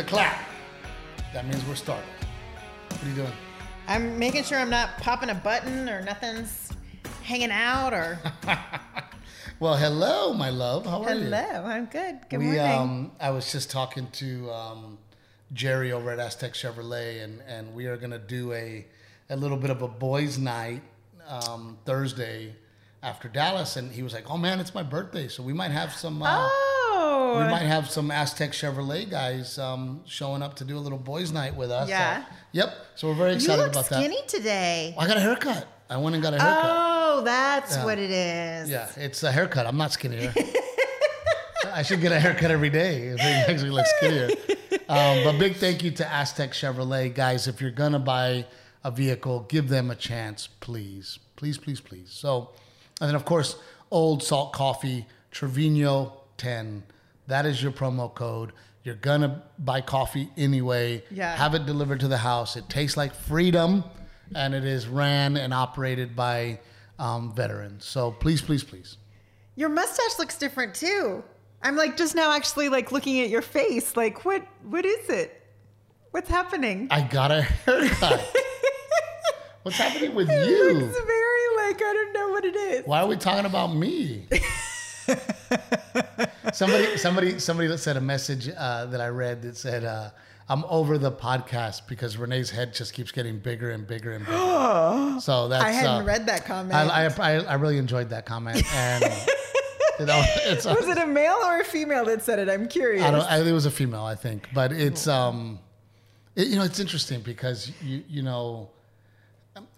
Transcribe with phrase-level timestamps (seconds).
[0.00, 0.40] the clap.
[1.34, 2.08] That means we're starting.
[2.88, 3.32] What are you doing?
[3.86, 6.70] I'm making sure I'm not popping a button or nothing's
[7.22, 8.18] hanging out or.
[9.58, 10.86] Well, hello, my love.
[10.86, 11.24] How are you?
[11.24, 12.20] Hello, I'm good.
[12.30, 12.62] Good we, morning.
[12.62, 14.96] um, I was just talking to um,
[15.52, 18.86] Jerry over at Aztec Chevrolet, and, and we are going to do a,
[19.28, 20.80] a little bit of a boys' night
[21.28, 22.54] um, Thursday
[23.02, 23.76] after Dallas.
[23.76, 26.22] And he was like, "Oh man, it's my birthday, so we might have some.
[26.22, 26.69] Uh, oh,
[27.38, 31.32] We might have some Aztec Chevrolet guys um, showing up to do a little boys'
[31.32, 31.88] night with us.
[31.88, 32.24] So- Yeah.
[32.52, 32.74] yep.
[32.96, 34.02] So we're very excited about that.
[34.02, 34.94] you look skinny today.
[34.98, 35.66] I got a haircut.
[35.88, 36.64] I went and got a haircut.
[36.64, 37.84] Oh, that's Yeah.
[37.84, 38.70] what it is.
[38.70, 39.66] Yeah, it's a haircut.
[39.66, 40.32] I'm not skinnier.
[41.72, 43.08] I should get a haircut every day.
[43.08, 44.30] It makes me look skinnier.
[44.88, 47.46] Um, but big thank you to Aztec Chevrolet, guys.
[47.46, 48.44] If you're gonna buy
[48.82, 52.10] a vehicle, give them a chance, please, please, please, please.
[52.10, 52.50] So,
[53.00, 53.54] and then of course,
[53.92, 56.82] Old Salt Coffee Trevino 10.
[57.30, 58.52] That is your promo code.
[58.82, 61.04] You're gonna buy coffee anyway.
[61.10, 61.36] Yeah.
[61.36, 62.56] Have it delivered to the house.
[62.56, 63.84] It tastes like freedom,
[64.34, 66.58] and it is ran and operated by
[66.98, 67.84] um, veterans.
[67.84, 68.96] So please, please, please.
[69.54, 71.22] Your mustache looks different too.
[71.62, 73.96] I'm like just now actually like looking at your face.
[73.96, 75.40] Like what what is it?
[76.10, 76.88] What's happening?
[76.90, 78.36] I got a haircut.
[79.62, 80.72] What's happening with It you?
[80.72, 82.86] looks very like I don't know what it is.
[82.86, 84.26] Why are we talking about me?
[86.52, 90.10] somebody, somebody, somebody that sent a message uh, that I read that said, uh,
[90.48, 94.38] "I'm over the podcast because Renee's head just keeps getting bigger and bigger and bigger."
[95.20, 95.64] so that's.
[95.64, 96.74] I hadn't uh, read that comment.
[96.74, 99.04] I, I, I, really enjoyed that comment, and
[100.00, 100.64] you know, it's.
[100.64, 102.48] was it a male or a female that said it?
[102.48, 103.02] I'm curious.
[103.04, 103.22] I don't.
[103.22, 105.58] I, it was a female, I think, but it's um,
[106.36, 108.70] it, you know, it's interesting because you you know,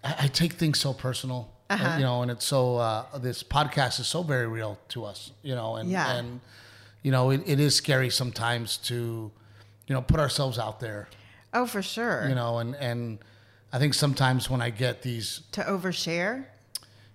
[0.03, 1.97] I, I take things so personal, Uh-huh.
[1.97, 5.55] you know, and it's so uh, this podcast is so very real to us, you
[5.55, 6.15] know, and Yeah.
[6.15, 6.39] and
[7.03, 9.31] you know, it, it is scary sometimes to,
[9.87, 11.07] you know, put ourselves out there,
[11.53, 12.25] oh, for sure.
[12.29, 13.19] you know, and and
[13.71, 16.45] I think sometimes when I get these to overshare.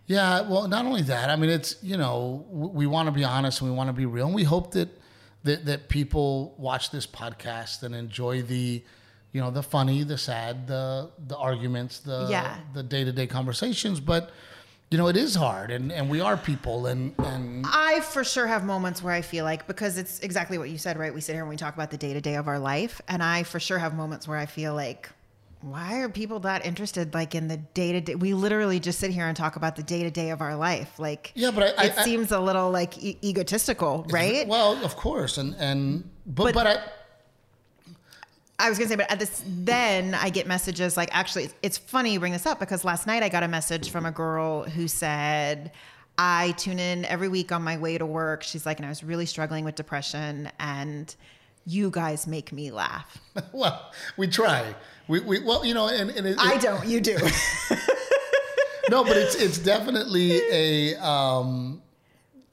[0.06, 1.30] yeah, well, not only that.
[1.30, 4.06] I mean, it's you know we want to be honest and we want to be
[4.06, 4.88] real, and we hope that
[5.44, 8.82] that that people watch this podcast and enjoy the,
[9.32, 12.58] you know, the funny, the sad, the the arguments, the Yeah.
[12.74, 14.00] the day to day conversations.
[14.00, 14.30] But
[14.90, 18.46] you know, it is hard, and and we are people, and and I for sure
[18.46, 21.12] have moments where I feel like because it's exactly what you said, right?
[21.12, 23.22] We sit here and we talk about the day to day of our life, and
[23.22, 25.10] I for sure have moments where I feel like,
[25.60, 28.14] why are people that interested like in the day to day?
[28.14, 30.98] We literally just sit here and talk about the day to day of our life,
[30.98, 34.48] like Yeah, but I- it I- I- seems a little like e- egotistical, right?
[34.48, 36.82] well, of course, and and but but, But- I.
[38.60, 41.78] I was gonna say, but at this, then I get messages like, actually, it's, it's
[41.78, 44.64] funny you bring this up because last night I got a message from a girl
[44.64, 45.70] who said,
[46.18, 48.42] I tune in every week on my way to work.
[48.42, 51.14] She's like, and I was really struggling with depression, and
[51.64, 53.18] you guys make me laugh.
[53.52, 54.74] Well, we try.
[55.06, 57.16] We, we well, you know, and, and it, I it- don't, you do.
[58.90, 61.80] no, but it's it's definitely a um,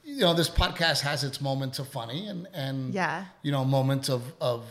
[0.03, 3.25] you know this podcast has its moments of funny and and Yeah.
[3.41, 4.65] you know moments of of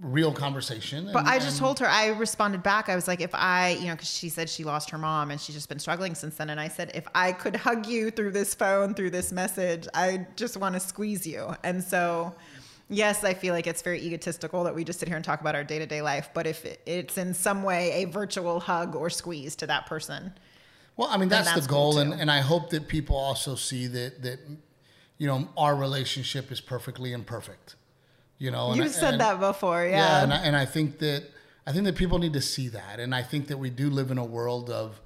[0.00, 1.04] real conversation.
[1.04, 2.88] And, But I just and- told her, I responded back.
[2.88, 5.40] I was like, if I, you know, because she said she lost her mom and
[5.40, 6.50] she's just been struggling since then.
[6.50, 10.26] And I said, if I could hug you through this phone, through this message, I
[10.36, 11.54] just want to squeeze you.
[11.64, 12.34] And so,
[12.88, 15.54] yes, I feel like it's very egotistical that we just sit here and talk about
[15.54, 16.30] our day to day life.
[16.32, 20.32] But if it's in some way a virtual hug or squeeze to that person,
[20.96, 23.54] Well, I mean that's, that's the cool, goal, and, and I hope that people also
[23.54, 24.38] see that that
[25.18, 27.76] you know our relationship is perfectly imperfect.
[28.40, 29.84] You know, and you've I- said and- that before.
[29.84, 30.22] Yeah, Yeah.
[30.24, 31.22] and I, and I think that
[31.66, 34.10] I think that people need to see that, and I think that we do live
[34.10, 35.00] in a world of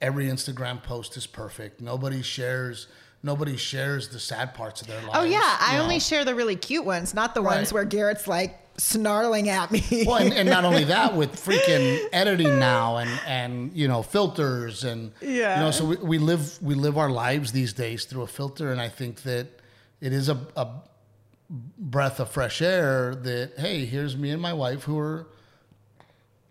[0.00, 1.80] every Instagram post is perfect.
[1.80, 2.88] Nobody shares.
[3.22, 5.18] Nobody shares the sad parts of their oh, lives.
[5.18, 5.56] oh, yeah.
[5.60, 7.56] I you only share the really cute ones, not the Right.
[7.56, 10.04] ones where Garrett's like snarling at me.
[10.06, 14.84] well, and, and not only that, with freaking editing now, and and you know filters,
[14.84, 15.56] and Yeah.
[15.58, 18.70] you know, so we, we live we live our lives these days through a filter,
[18.72, 19.46] and I think that
[20.00, 20.68] it is a, a
[21.50, 23.14] breath of fresh air.
[23.14, 25.26] That hey, here's me and my wife who are,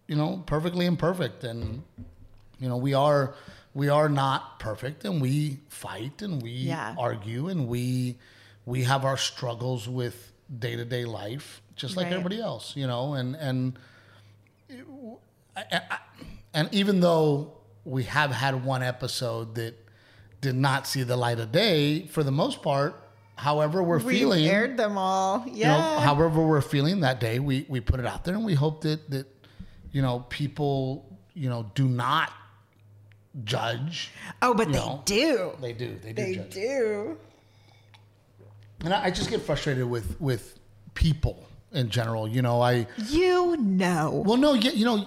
[0.07, 1.83] you know, perfectly imperfect, and
[2.59, 3.35] you know we are
[3.73, 6.95] we are not perfect, and we fight, and we Yeah.
[6.97, 8.17] argue, and we
[8.65, 12.13] we have our struggles with day to day life, just like Right.
[12.13, 13.77] everybody else, you know, and and
[16.53, 17.53] and even though
[17.85, 19.75] we have had one episode that
[20.41, 23.06] did not see the light of day, for the most part,
[23.37, 24.13] however we're feeling.
[24.13, 25.45] we feeling, aired them all.
[25.47, 25.77] you Yeah.
[25.77, 28.81] know, however we're feeling that day, we we put it out there, and we hope
[28.81, 29.27] that that
[29.91, 32.31] you know people you know do not
[33.43, 34.11] judge.
[34.41, 35.51] oh, but they know, do.
[35.61, 35.97] They do.
[36.03, 36.53] They do They judge.
[36.53, 37.17] do.
[38.83, 40.59] And I, I just get frustrated with with
[40.93, 41.43] people.
[41.73, 42.27] in general.
[42.27, 44.23] You know, I You know.
[44.25, 45.05] well, no, yeah, you know,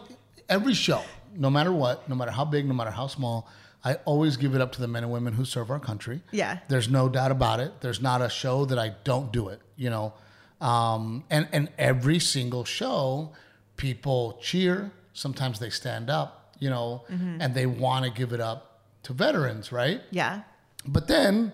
[0.48, 1.02] every show,
[1.34, 3.48] no matter what, no matter how big, no matter how small,
[3.82, 6.20] I always give it up to the men and women who serve our country.
[6.32, 6.58] Yeah.
[6.68, 7.80] There's no doubt about it.
[7.80, 10.12] There's not a show that I don't do it, you know.
[10.60, 13.32] Um, and, and every single show,
[13.76, 14.90] people cheer.
[15.14, 19.72] Sometimes they stand up, you know, and they want to give it up to veterans,
[19.72, 20.02] right?
[20.10, 20.42] Yeah.
[20.86, 21.52] But then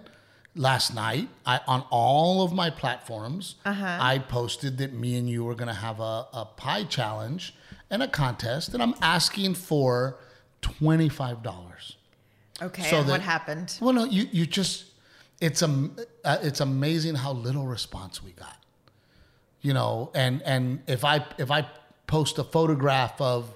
[0.56, 3.99] last night, I on all of my platforms, Uh-huh.
[4.00, 7.55] I posted that me and you were going to have a, a pie challenge
[7.90, 10.17] and a contest, and I'm asking for
[10.61, 11.96] twenty five dollars.
[12.62, 12.82] Okay.
[12.90, 13.76] So and that- what happened?
[13.80, 14.84] Well, no, you you just
[15.40, 18.56] it's am, uh, it's amazing how little response we got.
[19.62, 21.66] You know, and and if I if I
[22.06, 23.54] post a photograph of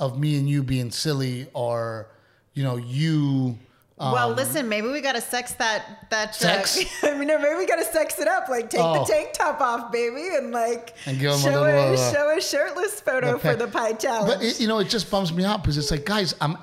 [0.00, 2.06] of me and you being silly, or
[2.54, 3.58] you know you.
[3.98, 6.28] well, listen, maybe we gotta sex that that.
[6.28, 6.78] uh, Sex?
[7.02, 8.48] I mean, no, maybe we gotta sex it up.
[8.48, 9.04] Like take Oh.
[9.04, 12.36] the tank top off, baby, and like And 'em a show little, a, uh, show
[12.36, 14.32] a shirtless photo the for the pie challenge.
[14.34, 16.56] But it, you know, it just bums me out because it's like, guys, I'm,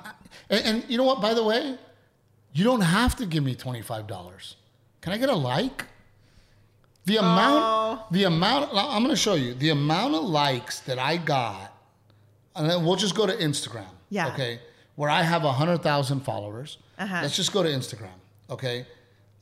[0.50, 1.20] and, and you know what?
[1.20, 1.78] By the way,
[2.52, 4.56] you don't have to give me twenty five dollars.
[5.00, 5.84] Can I get a like?
[7.04, 8.70] The amount, the amount.
[8.74, 11.72] I'm going to show you the amount of likes that I got,
[12.56, 13.86] and then we'll just go to Instagram.
[14.10, 14.28] Yeah.
[14.32, 14.58] Okay.
[14.96, 16.78] Where I have hundred thousand followers.
[16.98, 17.20] Uh-huh.
[17.22, 18.18] Let's just go to Instagram.
[18.50, 18.86] Okay.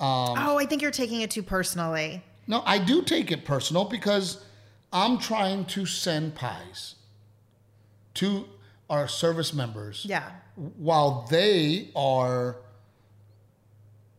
[0.00, 2.22] oh, I think you're taking it too personally.
[2.46, 4.44] No, I do take it personal because
[4.92, 6.96] I'm trying to send pies
[8.14, 8.46] to
[8.90, 10.30] our service members Yeah.
[10.56, 12.56] While they are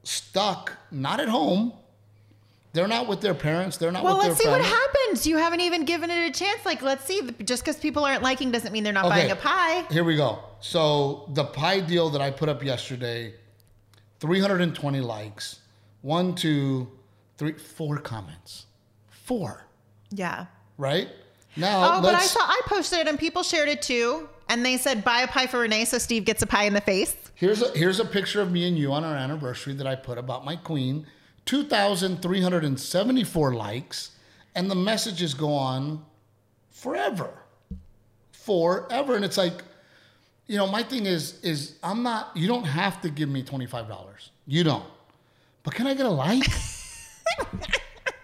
[0.04, 1.74] stuck, not at home.
[2.74, 3.78] They're not with their parents.
[3.78, 5.26] They're not Well, let's see their what happens.
[5.26, 6.66] You haven't even given it a chance.
[6.66, 7.22] Like, let's see.
[7.46, 9.16] Just because people aren't liking doesn't mean they're not Okay.
[9.16, 9.84] buying a pie.
[9.90, 10.40] Here we go.
[10.60, 13.34] So the pie deal that I put up yesterday,
[14.20, 15.60] 320 likes,
[16.02, 16.90] one, two,
[17.38, 18.66] three, four comments,
[19.10, 19.66] four.
[20.12, 20.48] Yeah.
[20.78, 21.08] Right
[21.56, 24.28] now, Oh, but I saw I posted it and people shared it too.
[24.50, 26.82] And they said, buy a pie for Renee so Steve gets a pie in the
[26.82, 27.16] face.
[27.36, 30.18] Here's a here's a picture of me and you on our anniversary that I put
[30.18, 31.06] about my queen.
[31.46, 34.12] 2,374 likes,
[34.56, 36.04] and the messages go on
[36.72, 37.30] forever.
[38.32, 39.16] Forever.
[39.16, 39.64] And it's like,
[40.48, 44.30] you know, my thing is, is I'm not, you don't have to give me $25.
[44.48, 44.86] You don't.
[45.64, 46.44] But can I get a like?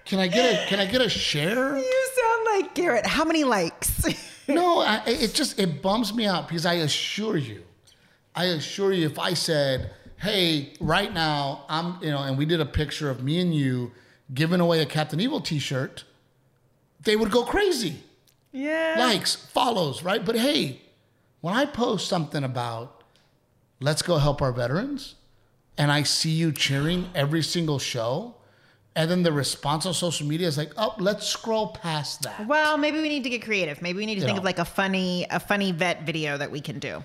[0.05, 1.75] can I get a can I get a share?
[1.77, 3.07] You sound like Garrett.
[3.07, 4.05] How many likes?
[4.47, 7.63] No, I, it just it bums me out because I assure you,
[8.35, 12.59] I assure you, if I said, "Hey, right now I'm," you know, and we did
[12.59, 13.91] a picture of me and you
[14.33, 16.03] giving away a Captain Evil T-shirt,
[17.03, 17.95] they would go crazy.
[18.51, 18.95] yeah.
[18.97, 20.23] Likes, follows, right?
[20.25, 20.81] But hey,
[21.41, 23.03] when I post something about
[23.79, 25.15] let's go help our veterans,
[25.77, 28.35] and I see you cheering every single show,
[28.95, 32.77] and then the response on social media is like, "Oh, let's scroll past that." Well,
[32.77, 33.81] maybe we need to get creative.
[33.81, 34.41] Maybe we need to You think know.
[34.41, 37.03] of like a funny, a funny vet video that we can do.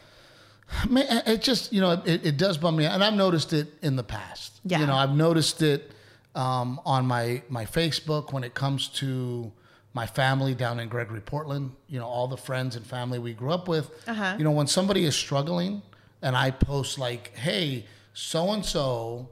[0.89, 3.69] Man, it just you know it, it does bum me out, and I've noticed it
[3.83, 4.53] in the past.
[4.65, 4.81] Yeah.
[4.81, 5.93] you know I've noticed it
[6.35, 9.53] um, on my my Facebook when it comes to
[9.95, 11.71] my family down in Gregory, Portland.
[11.89, 13.91] You know all the friends and family we grew up with.
[14.09, 14.35] Uh-huh.
[14.39, 15.83] You know when somebody is struggling,
[16.21, 19.29] and I post like, "Hey, so and so."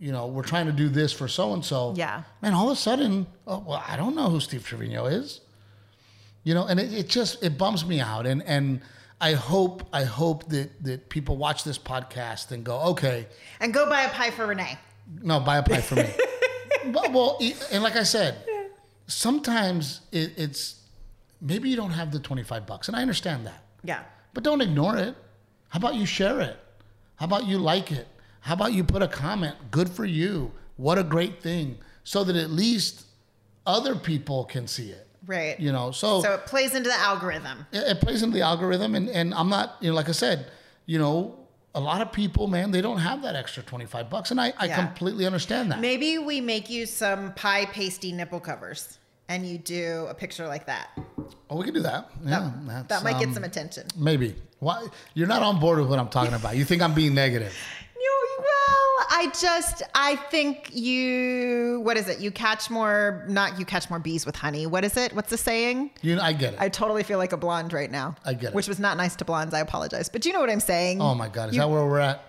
[0.00, 1.92] You know, we're trying to do this for so and so.
[1.96, 2.22] Yeah.
[2.42, 5.40] Man, all of a sudden, oh, well, I don't know who Steve Trevino is
[6.42, 8.80] you know and it, it just it bums me out and and
[9.20, 13.26] i hope i hope that that people watch this podcast and go okay
[13.60, 14.78] And go buy a pie for Renee.
[15.20, 16.08] no buy a pie for me
[16.94, 17.38] but, well
[17.70, 18.42] and like i said
[19.06, 20.76] sometimes it, it's
[21.42, 24.00] maybe you don't have the 25 bucks and i understand that Yeah.
[24.32, 25.14] but don't ignore it
[25.68, 26.56] how about you share it
[27.16, 28.08] how about you like it
[28.40, 32.36] how about you put a comment good for you what a great thing so that
[32.36, 33.04] at least
[33.66, 35.60] other people can see it Right.
[35.60, 37.66] you know So So it plays into the algorithm.
[37.72, 40.46] it, it plays into the algorithm and, and i'm not you know like i said
[40.86, 41.36] you know
[41.74, 44.66] a lot of people man they don't have that extra 25 bucks and i, I
[44.66, 44.76] Yeah.
[44.86, 50.06] completely understand that Maybe we make you some pie pasty nipple covers and you do
[50.08, 50.88] a picture like that.
[51.50, 53.86] oh we can do that yeah that's, that might get um, some attention.
[53.96, 57.14] maybe why you're not on board with what i'm talking about you think i'm being
[57.14, 57.54] negative
[59.12, 62.20] I just I think you what is it?
[62.20, 64.66] You catch more not you catch more bees with honey.
[64.66, 65.12] What is it?
[65.14, 65.90] What's the saying?
[66.02, 68.14] you know i get it I totally feel like a blonde right now.
[68.24, 68.54] I get it.
[68.54, 69.52] Which was not nice to blondes.
[69.52, 70.08] I apologize.
[70.08, 71.00] But you know what I'm saying?
[71.00, 72.22] oh my god is You- that where we're at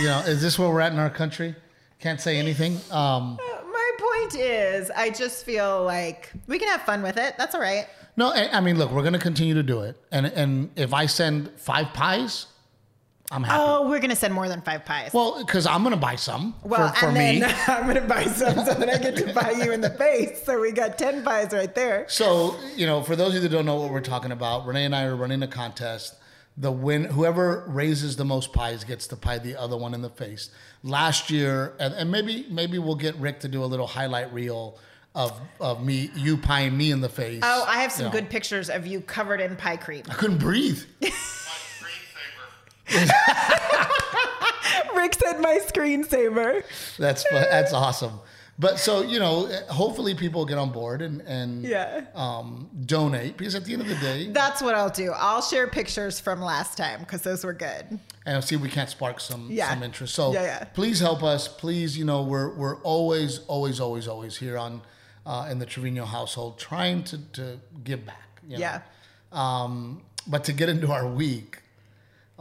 [0.00, 1.54] you know is this where we're at in our country
[2.00, 3.38] can't say anything um
[3.72, 7.34] My point is, I just feel like we can have fun with it.
[7.38, 7.86] That's all right.
[8.16, 10.92] no I, I mean look we're going to continue to do it and and if
[10.94, 12.46] i send five pies
[13.32, 13.62] I'm happy.
[13.64, 15.10] Oh, we're gonna send more than five pies.
[15.14, 17.40] Well, because I'm gonna buy some Well, for, for and me.
[17.40, 20.42] then I'm gonna buy some so that I get to buy you in the face.
[20.44, 22.04] So we got ten pies right there.
[22.08, 24.84] So, you know, for those of you that don't know what we're talking about, Renee
[24.84, 26.14] and I are running a contest.
[26.58, 30.10] The win, whoever raises the most pies gets to pie the other one in the
[30.10, 30.50] face.
[30.82, 34.78] Last year, and, and maybe maybe we'll get Rick to do a little highlight reel
[35.14, 37.40] of of me, you pieing me in the face.
[37.42, 38.20] Oh, I have some You know.
[38.20, 40.02] good pictures of you covered in pie cream.
[40.10, 40.82] I couldn't breathe.
[44.94, 46.62] Rick said my screensaver.
[46.98, 48.20] That's that's awesome.
[48.58, 52.04] But so you know, hopefully people get on board and and Yeah.
[52.14, 55.12] um, donate because at the end of the day, That's what I'll do.
[55.12, 57.98] I'll share pictures from last time because those were good.
[58.26, 59.70] and see if we can't spark some Yeah.
[59.70, 60.14] some interest.
[60.14, 60.64] So Yeah, yeah.
[60.74, 61.48] please help us.
[61.48, 64.82] Please, you know, we're we're always always always always here on
[65.26, 68.40] uh, in the Trevino household trying to to give back.
[68.46, 68.60] you know.
[68.60, 68.80] Yeah.
[69.32, 71.61] Um, but to get into our week,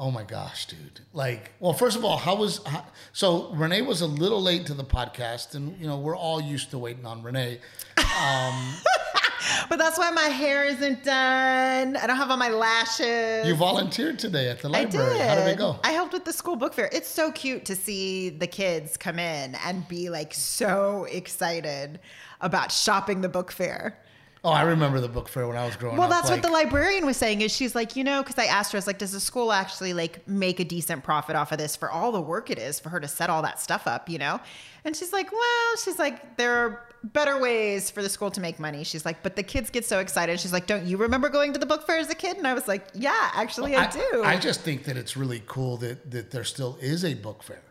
[0.01, 0.99] oh my gosh, dude!
[1.13, 3.51] Like, well, first of all, how was how, so?
[3.53, 6.79] Renee was a little late to the podcast, and you know we're all used to
[6.79, 7.59] waiting on Renee.
[7.97, 8.73] Um,
[9.69, 11.95] but that's why my hair isn't done.
[11.95, 13.47] I don't have all my lashes.
[13.47, 15.13] You volunteered today at the I library.
[15.13, 15.29] did.
[15.29, 15.79] How did it go?
[15.83, 16.89] I helped with the school book fair.
[16.91, 21.99] It's so cute to see the kids come in and be like so excited
[22.41, 24.00] about shopping the book fair.
[24.43, 26.09] Oh, I remember the book fair when I was growing Well, up.
[26.09, 27.41] Well, that's like- what the librarian was saying.
[27.41, 29.51] Is she's like, you know, because I asked her, I was like, does the school
[29.51, 32.79] actually like make a decent profit off of this for all the work it is
[32.79, 34.39] for her to set all that stuff up, you know?
[34.83, 38.59] And she's like, well, she's like, there are better ways for the school to make
[38.59, 38.83] money.
[38.83, 40.39] She's like, but the kids get so excited.
[40.39, 42.37] She's like, don't you remember going to the book fair as a kid?
[42.37, 44.23] And I was like, yeah, actually, I, do.
[44.25, 47.61] I just think that it's really cool that that there still is a book fair.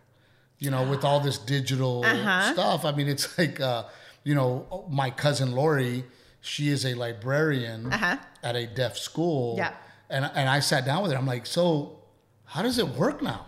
[0.60, 2.52] You know, with all this digital Uh-huh.
[2.52, 2.84] stuff.
[2.84, 3.84] I mean, it's like, uh,
[4.24, 6.04] you know, my cousin Lori,
[6.40, 8.16] she is a librarian Uh-huh.
[8.42, 9.54] at a deaf school.
[9.56, 9.73] Yeah.
[10.09, 11.18] And and I sat down with her.
[11.18, 11.99] I'm like, so
[12.44, 13.47] how does it work now?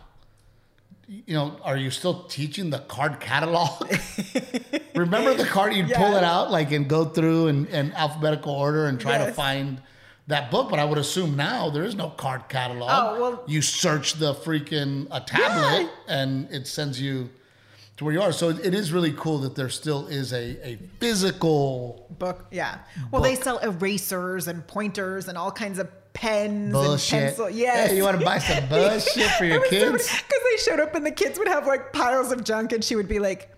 [1.09, 3.91] You know, are you still teaching the card catalog?
[4.95, 5.75] Remember the card?
[5.75, 9.33] You'd pull it out like and go through in, in alphabetical order and try to
[9.33, 9.83] find
[10.29, 10.71] that book.
[10.71, 12.89] But I would assume now there is no card catalog.
[12.93, 17.29] Oh, well- you search the freaking a tablet and it sends you
[17.99, 18.33] to where you are.
[18.33, 22.79] So it is really cool that there still is a, a physical book, yeah.
[23.11, 27.13] Well, they sell erasers and pointers and all kinds of pens bullshit.
[27.13, 27.51] and pencil.
[27.51, 27.91] Yes.
[27.91, 30.09] Hey, you want to buy some bullshit for your kids?
[30.11, 32.97] Because they showed up and the kids would have like piles of junk, and she
[32.97, 33.51] would be like,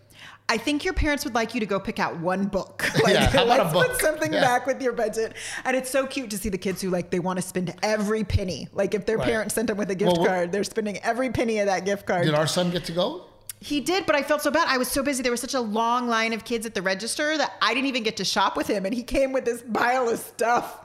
[0.47, 2.85] I think your parents would like you to go pick out one book.
[3.03, 3.93] Like, Yeah, how about let's book?
[3.93, 4.43] put something Yeah.
[4.43, 5.35] back with your budget.
[5.65, 8.25] And it's so cute to see the kids who like they want to spend every
[8.25, 8.69] penny.
[8.73, 9.27] Like if their Right.
[9.29, 12.07] parents sent them with a gift Well, card, they're spending every penny of that gift
[12.07, 12.27] card.
[12.27, 13.25] Did our son get to go?
[13.65, 14.69] He did, but I felt so bad.
[14.69, 15.23] I was so busy.
[15.23, 18.03] There was such a long line of kids at the register that I didn't even
[18.03, 18.85] get to shop with him.
[18.85, 20.85] And he came with this pile of stuff.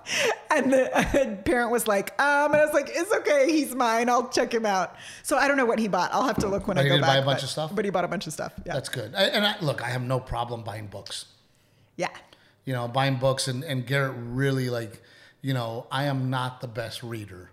[0.49, 3.51] And the parent was like, um, and I was like, it's okay.
[3.51, 4.07] He's mine.
[4.09, 4.95] I'll check him out.
[5.23, 6.13] So I don't know what he bought.
[6.13, 7.07] I'll have to look when But I go back.
[7.07, 7.75] buy a bunch but- of stuff?
[7.75, 8.53] But he bought a bunch of stuff.
[8.65, 8.73] Yeah.
[8.75, 9.13] That's good.
[9.13, 11.25] I, and I, look, I have no problem buying books.
[11.97, 12.07] yeah.
[12.65, 15.01] You know, buying books and, and Garrett really like,
[15.41, 17.49] you know, I am not the best reader.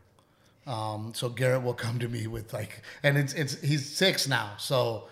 [0.68, 4.52] Um, so Garrett will come to me with like, and it's it's he's six now,
[4.59, 5.04] so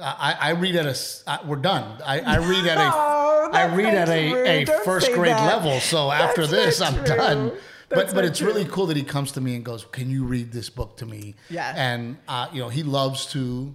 [0.00, 0.96] I, I read at a
[1.26, 2.00] I, we're done.
[2.04, 5.46] I, I read at a Oh, I read at a, a first grade that.
[5.46, 5.78] level.
[5.80, 7.16] So after this, I'm true.
[7.16, 7.52] done.
[7.88, 10.10] But That's but not it's really cool that he comes to me and goes, "Can
[10.10, 11.72] you read this book to me?" Yeah.
[11.76, 13.74] And uh, you know he loves to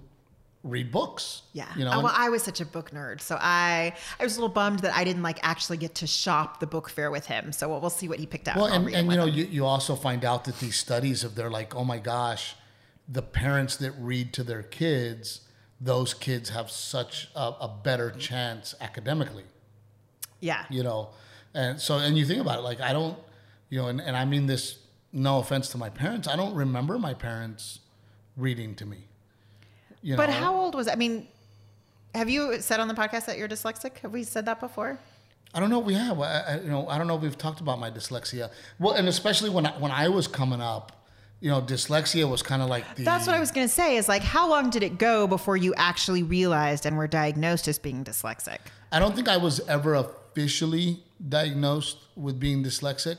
[0.62, 1.42] read books.
[1.52, 1.68] Yeah.
[1.76, 1.92] You know.
[1.94, 4.80] Oh, well, I was such a book nerd, so I I was a little bummed
[4.80, 7.52] that I didn't like actually get to shop the book fair with him.
[7.52, 8.56] So we'll, we'll see what he picked up.
[8.56, 9.34] Well, and, and you know, him.
[9.34, 12.56] you, you also find out that these studies, of they're like, oh my gosh,
[13.08, 15.42] the parents that read to their kids,
[15.80, 19.44] those kids have such a, a better chance academically,
[20.40, 20.64] yeah.
[20.68, 21.08] you know?
[21.54, 23.16] And so, and you think about it, like, I don't,
[23.70, 24.78] you know, and, and I mean this,
[25.12, 27.80] no offense to my parents, I don't remember my parents
[28.36, 28.98] reading to me.
[30.02, 30.36] You But know?
[30.36, 31.26] how old was I mean?
[32.14, 33.98] Have you said on the podcast that you're dyslexic?
[33.98, 34.98] Have we said that before?
[35.52, 36.20] I don't know if we have.
[36.20, 38.50] I, I, you know, I don't know if we've talked about my dyslexia.
[38.78, 40.99] Well, and especially when I, when I was coming up,
[41.40, 43.04] you know, dyslexia was kind of like the.
[43.04, 43.96] That's what I was going to say.
[43.96, 47.78] Is like, how long did it go before you actually realized and were diagnosed as
[47.78, 48.58] being dyslexic?
[48.92, 53.16] I don't think I was ever officially diagnosed with being dyslexic.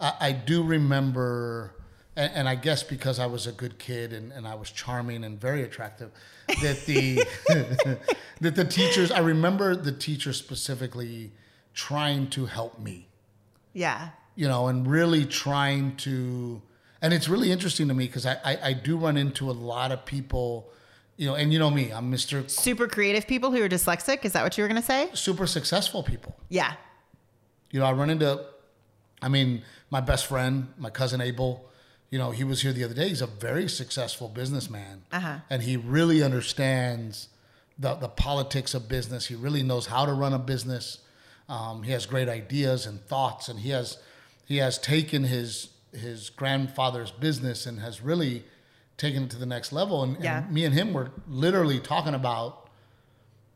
[0.00, 1.74] I, I do remember,
[2.16, 5.24] and, and I guess because I was a good kid and, and I was charming
[5.24, 6.10] and very attractive,
[6.62, 7.16] that the
[8.40, 9.10] that the teachers.
[9.10, 11.32] I remember the teacher specifically
[11.74, 13.08] trying to help me.
[13.72, 14.08] Yeah.
[14.34, 16.60] you know, and really trying to,
[17.02, 19.92] and it's really interesting to me because I, I, I do run into a lot
[19.92, 20.68] of people,
[21.16, 22.48] you know, and you know me, I'm Mr.
[22.50, 24.24] Super creative people who are dyslexic.
[24.24, 25.08] Is that what you were going to say?
[25.14, 26.36] super successful people.
[26.48, 26.74] Yeah.
[27.70, 28.44] You know, I run into,
[29.22, 31.64] I mean, my best friend, my cousin Abel,
[32.10, 33.08] you know, he was here the other day.
[33.08, 35.38] He's a very successful businessman, Uh-huh.
[35.50, 37.28] and he really understands
[37.78, 39.26] the the politics of business.
[39.26, 40.98] He really knows how to run a business.
[41.50, 43.98] Um, he has great ideas and thoughts, and he has
[44.46, 48.44] he has taken his his grandfather's business and has really
[48.96, 50.02] taken it to the next level.
[50.02, 50.42] And, Yeah.
[50.44, 52.68] and me and him were literally talking about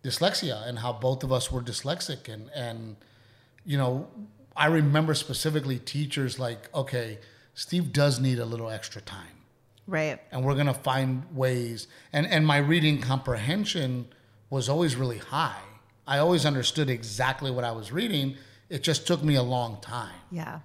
[0.02, 2.96] dyslexia and how both of us were dyslexic and and
[3.64, 4.08] you know
[4.56, 7.18] i remember specifically teachers like okay
[7.54, 9.36] steve does need a little extra time
[9.86, 10.20] Right.
[10.32, 14.06] and we're going to find ways and and my reading comprehension
[14.50, 15.62] was always really high
[16.04, 18.36] i always understood exactly what i was reading
[18.68, 20.60] it just took me a long time Yeah.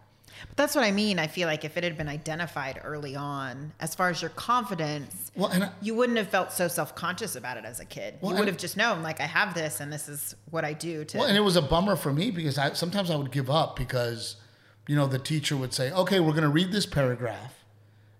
[0.47, 1.19] But that's what I mean.
[1.19, 5.31] I feel like if it had been identified early on, as far as your confidence,
[5.35, 8.15] well and I, you wouldn't have felt so self conscious about it as a kid.
[8.21, 10.73] Well, you would have just known, like, I have this and this is what I
[10.73, 11.17] do to.
[11.17, 13.75] Well, and it was a bummer for me because I sometimes I would give up
[13.75, 14.37] because,
[14.87, 17.53] you know, the teacher would say, "Okay, we're going to read this paragraph,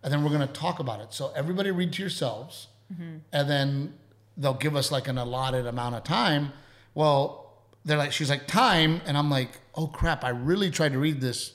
[0.03, 3.17] and then we're going to talk about it." So everybody read to yourselves, mm-hmm.
[3.31, 3.93] and then
[4.37, 6.53] they'll give us like an allotted amount of time.
[6.93, 7.47] Well,
[7.85, 10.23] they're like, she's like, time, and I'm like, oh crap!
[10.23, 11.53] I really tried to read this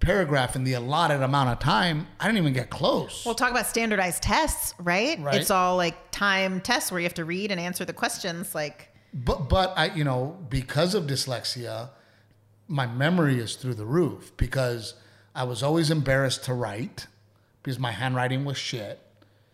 [0.00, 2.06] paragraph in the allotted amount of time.
[2.20, 3.24] I didn't even get close.
[3.24, 5.18] We'll talk about standardized tests, right?
[5.20, 5.40] Right.
[5.40, 8.54] It's all like time tests where you have to read and answer the questions.
[8.54, 11.90] Like, But but I you know because of dyslexia,
[12.68, 14.94] my memory is through the roof because
[15.34, 17.06] I was always embarrassed to write
[17.62, 19.00] because my handwriting was shit,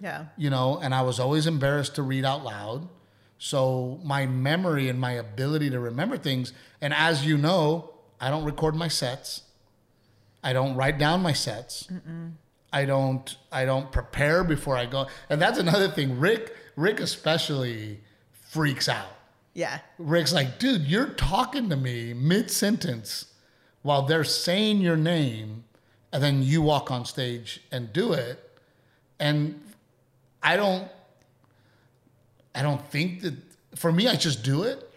[0.00, 0.26] yeah.
[0.36, 2.88] you know, and I was always embarrassed to read out loud.
[3.38, 8.44] So my memory and my ability to remember things, and as you know, I don't
[8.44, 9.42] record my sets.
[10.44, 11.88] I don't write down my sets.
[12.72, 15.08] I don't I don't prepare before I go.
[15.28, 16.20] And that's another thing.
[16.20, 19.08] Rick Rick especially freaks out.
[19.54, 19.78] Yeah.
[19.98, 23.32] Rick's like, dude, you're talking to me mid sentence
[23.82, 25.64] while they're saying your name,
[26.12, 28.58] and then you walk on stage and do it.
[29.20, 29.60] And
[30.42, 30.88] I don't,
[32.54, 33.34] I don't think that
[33.74, 34.90] for me, I just do it.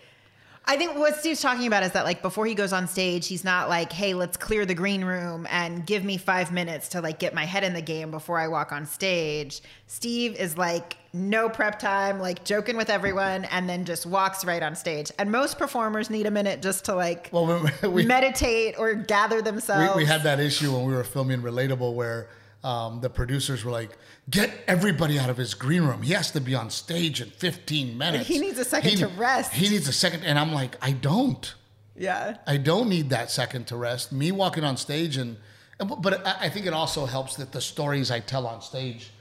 [0.70, 3.46] I think what Steve's talking about is that like before he goes on stage, he's
[3.46, 7.20] not like, "Hey, let's clear the green room and give me 5 minutes to like
[7.20, 11.48] get my head in the game before I walk on stage." Steve is like no
[11.48, 15.10] prep time, like joking with everyone and then just walks right on stage.
[15.18, 19.42] And most performers need a minute just to like Well, we, we, meditate or gather
[19.42, 19.96] themselves.
[19.96, 22.28] we, we had that issue when we were filming Relatable where
[22.64, 23.98] um, the producers were like,
[24.30, 26.02] get everybody out of his green room.
[26.02, 28.28] He has to be on stage in 15 minutes.
[28.28, 30.24] He needs a second He- to rest." He needs a second.
[30.24, 31.54] And I'm like, I don't.
[31.96, 32.38] yeah.
[32.46, 34.12] I don't need that second to rest.
[34.12, 35.38] Me walking on stage and,
[35.80, 39.12] and but I I think it also helps that the stories I tell on stage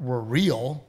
[0.00, 0.84] were real.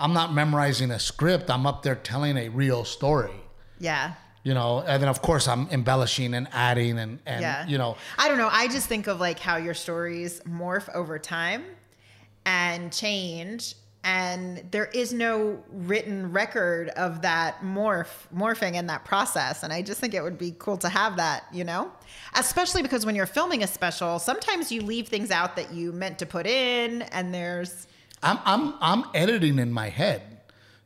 [0.00, 1.50] I'm not memorizing a script.
[1.50, 3.34] I'm up there telling a real story.
[3.78, 4.14] Yeah.
[4.44, 7.66] You know, and then of course I'm embellishing and adding and and yeah.
[7.66, 8.48] you know, I don't know.
[8.50, 11.64] I just think of like how your stories morph over time
[12.46, 13.74] and change.
[14.04, 19.64] And there is no written record of that morph morphing and that process.
[19.64, 21.92] And I just think it would be cool to have that, you know?
[22.34, 26.18] Especially because when you're filming a special, sometimes you leave things out that you meant
[26.20, 27.86] to put in and there's
[28.22, 30.37] I'm I'm I'm editing in my head.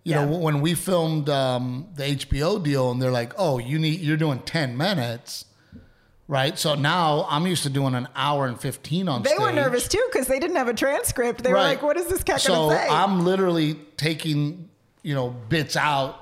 [0.04, 0.24] You Yeah.
[0.24, 4.16] know, when we filmed um, the HBO deal, and they're like, "Oh, you need you're
[4.16, 5.44] doing ten minutes."
[6.28, 9.30] Right, so now I'm used to doing an hour and fifteen on stage.
[9.32, 9.54] they stage.
[9.54, 11.42] were nervous too because they didn't have a transcript.
[11.42, 12.88] They were like, what is this cat so gonna say?
[12.88, 14.70] I'm literally taking,
[15.02, 16.16] you know, bits out,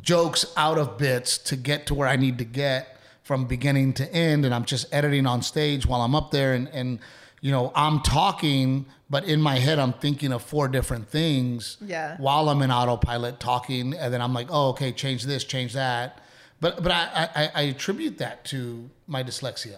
[0.00, 4.10] jokes out of bits to get to where I need to get from beginning to
[4.14, 6.98] end, and I'm just editing on stage while I'm up there, and and
[7.44, 11.76] you know I'm talking, but in my head I'm thinking of four different things.
[11.84, 12.16] Yeah.
[12.16, 16.22] While I'm in autopilot talking, and then I'm like, oh, okay, change this, change that.
[16.60, 19.76] But but I I, I attribute that to my dyslexia,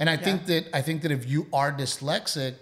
[0.00, 2.54] and I think that I think that if you are dyslexic,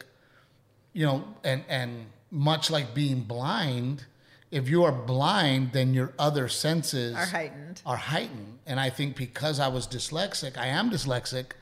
[0.92, 4.04] you know, and and much like being blind,
[4.50, 7.80] if you are blind, then your other senses Are heightened.
[7.86, 11.52] Are heightened, and I think because I was dyslexic, I am dyslexic.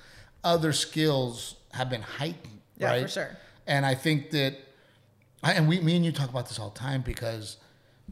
[0.42, 2.61] Other skills have been heightened.
[2.82, 3.02] Yeah, right?
[3.02, 3.36] for sure.
[3.66, 4.54] And I think that,
[5.42, 7.56] I, and we, me and you talk about this all the time because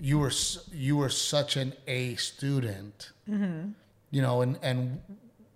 [0.00, 0.32] you were
[0.72, 3.70] you were such an A student, Mm-hmm.
[4.10, 5.00] you know, and and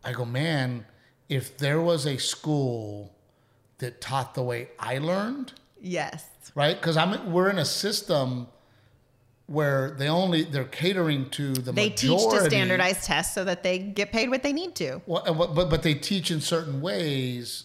[0.05, 0.85] I go, man,
[1.29, 3.15] if there was a school
[3.79, 6.25] that taught the way I learned, yes.
[6.55, 6.79] right?
[6.79, 8.49] Because I'm we're in a system
[9.47, 12.45] where they only they're catering to the They teach majority.
[12.45, 15.01] to standardized tests so that they get paid what they need to.
[15.07, 17.65] Well, but but but they teach in certain ways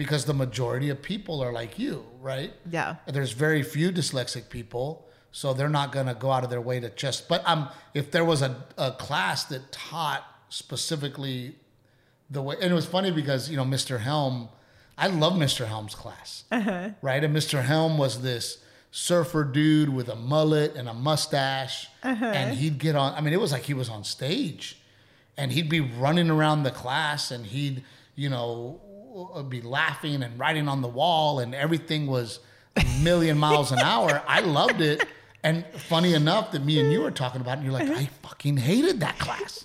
[0.00, 2.54] because the majority of people are like you, right?
[2.70, 2.96] Yeah.
[3.06, 6.80] There's very few dyslexic people, so they're not going to go out of their way
[6.80, 7.28] to just.
[7.28, 11.56] But um, if there was a, a class that taught specifically
[12.30, 14.00] the way, and it was funny because you know Mr.
[14.00, 14.48] Helm,
[14.96, 15.66] I love Mr.
[15.66, 16.44] Helm's class,
[17.02, 17.22] right?
[17.22, 17.62] And Mr.
[17.62, 18.56] Helm was this
[18.90, 23.12] surfer dude with a mullet and a mustache, and he'd get on.
[23.12, 24.80] I mean, it was like he was on stage,
[25.36, 27.84] and he'd be running around the class, and he'd,
[28.16, 28.80] you know,
[29.48, 32.40] be laughing and writing on the wall, and everything was
[32.76, 34.22] a million miles an hour.
[34.26, 35.04] I loved it.
[35.42, 38.06] And funny enough that me and you were talking about, it, and you're like, I
[38.22, 39.64] fucking hated that class.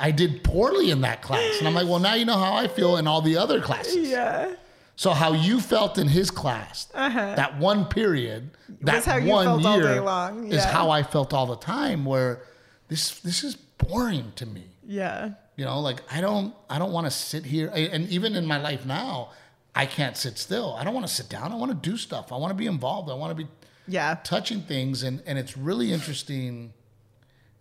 [0.00, 1.58] I did poorly in that class.
[1.58, 4.08] And I'm like, well, now you know how I feel in all the other classes.
[4.08, 4.54] Yeah.
[4.96, 7.34] So how you felt in his class, uh-huh.
[7.36, 10.90] that one period, that Was how you one felt year all day long, is how
[10.90, 12.04] I felt all the time.
[12.04, 12.42] Where
[12.88, 14.64] this this is boring to me.
[14.84, 15.34] Yeah.
[15.58, 17.68] You know, like I don't I don't want to sit here.
[17.74, 19.30] And even in my life now,
[19.74, 20.74] I can't sit still.
[20.78, 21.52] I don't want to sit down.
[21.52, 22.32] I want to do stuff.
[22.32, 23.10] I want to be involved.
[23.10, 23.50] I want to be
[23.88, 24.16] Yeah.
[24.22, 26.72] touching things and and it's really interesting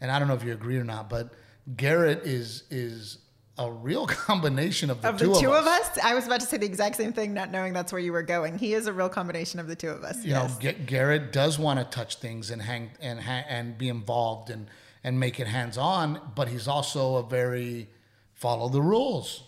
[0.02, 1.34] and i don't know if you agree or not but
[1.76, 3.18] garrett is is
[3.58, 6.28] a real combination of the, Of two, the two of of us, us, I was
[6.28, 8.60] about to say the exact same thing, not knowing that's where you were going.
[8.60, 10.18] He is a real combination of the two of us.
[10.24, 10.52] you yes.
[10.52, 14.68] know Ga- garrett does want to touch things and hang and and be involved and
[15.04, 17.90] and make it hands on but he's also a very
[18.34, 19.44] follow the rules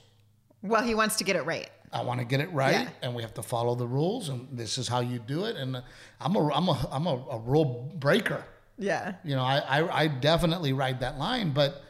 [0.62, 1.70] well, he wants to get it right.
[1.94, 2.90] I want to get it right, Yeah.
[3.02, 5.56] and we have to follow the rules, and this is how you do it.
[5.56, 5.82] And
[6.20, 8.44] I'm a I'm a I'm a, a rule breaker.
[8.78, 9.14] Yeah.
[9.24, 11.82] you know, I, I, I definitely ride that line, but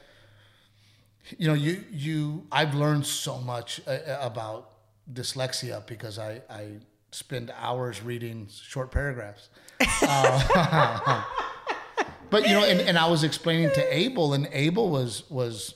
[1.40, 4.70] you know, you, you, I've learned so much uh, about
[5.12, 6.68] dyslexia because I, I
[7.12, 9.50] spend hours reading short paragraphs.
[10.04, 11.24] Uh,
[12.30, 15.76] but you know, and, and I was explaining to Abel and Abel was, was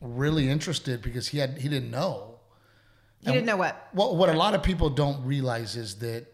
[0.00, 2.36] really interested because he had, he didn't know.
[3.20, 3.88] He didn't know what.
[3.92, 6.26] What what a lot of people don't realize is that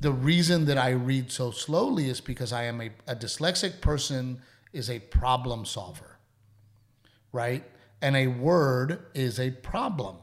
[0.00, 4.40] the reason that I read so slowly is because I am a, a dyslexic person
[4.72, 6.18] is a problem solver,
[7.30, 7.62] right?
[8.00, 10.16] And a word is a problem.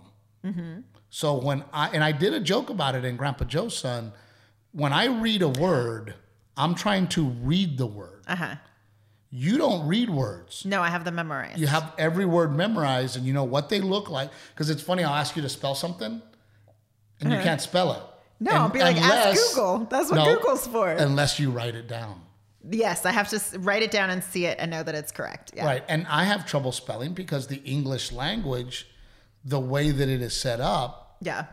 [1.10, 4.12] So when I and I did a joke about it in Grandpa Joe's son,
[4.74, 6.16] when I read a word,
[6.58, 8.24] I'm trying to read the word.
[8.28, 8.56] Uh huh.
[9.32, 10.66] You don't read words.
[10.66, 11.60] No, I have them memorized.
[11.60, 14.32] You have every word memorized and you know what they look like.
[14.54, 16.22] Because it's funny, I'll ask you to spell something
[17.22, 17.44] and you uh-huh.
[17.44, 18.02] can't spell it.
[18.40, 19.88] No, And- I'll be like, ask Google.
[19.90, 20.90] That's what No, Google's for.
[20.90, 22.22] Unless you write it down.
[22.70, 25.52] yes, I have to write it down and see it and know that it's correct.
[25.56, 25.66] Yeah.
[25.66, 25.84] Right.
[25.88, 28.88] And I have trouble spelling because the English language,
[29.46, 31.46] the way that it is set up, Yeah.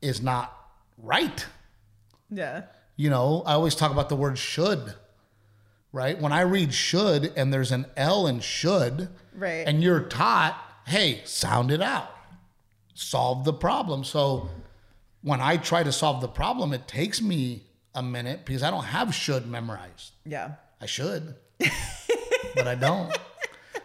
[0.00, 0.56] is not
[0.98, 1.44] right.
[2.30, 2.62] Yeah.
[2.96, 4.94] You know, I always talk about the word should,
[5.94, 6.20] right?
[6.20, 9.66] When I read should and there's an L in should, Right.
[9.66, 12.10] and you're taught, hey, sound it out,
[12.94, 14.02] solve the problem.
[14.04, 14.50] So
[15.22, 17.62] when I try to solve the problem, it takes me
[17.94, 20.12] a minute because I don't have should memorized.
[20.26, 20.54] Yeah.
[20.80, 21.36] I should,
[22.56, 23.16] but I don't.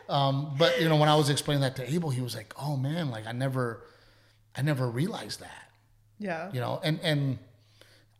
[0.10, 2.76] Um, but you know, when I was explaining that to Abel, he was like, "Oh
[2.76, 3.84] man, like I never,
[4.58, 5.70] I never realized that."
[6.18, 6.52] Yeah.
[6.52, 7.38] You know, and and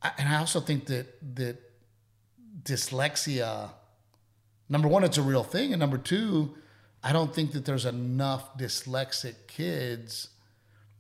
[0.04, 1.58] I, and I also think that that
[2.64, 3.72] dyslexia,
[4.70, 6.56] number one, it's a real thing, and number two,
[7.04, 10.30] I don't think that there's enough dyslexic kids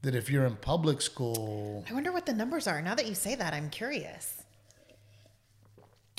[0.01, 2.81] that if you're in public school, I wonder what the numbers are.
[2.81, 4.43] Now that you say that, I'm curious.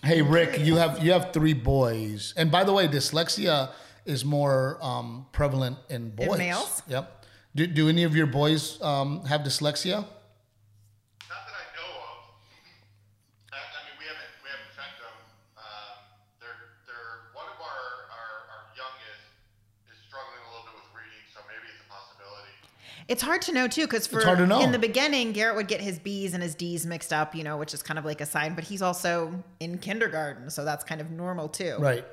[0.02, 3.70] Hey Rick, you have you have three boys, and by the way, dyslexia
[4.06, 6.38] is more um, prevalent in boys.
[6.38, 6.82] males?
[6.88, 7.24] Yep.
[7.54, 10.06] Do, do any of your boys um, have dyslexia?
[23.10, 24.60] It's hard to know too, because for hard to know.
[24.60, 27.56] in the beginning, Garrett would get his B's and his D's mixed up, you know,
[27.56, 28.54] which is kind of like a sign.
[28.54, 31.74] But he's also in kindergarten, so that's kind of normal too.
[31.80, 32.04] Right.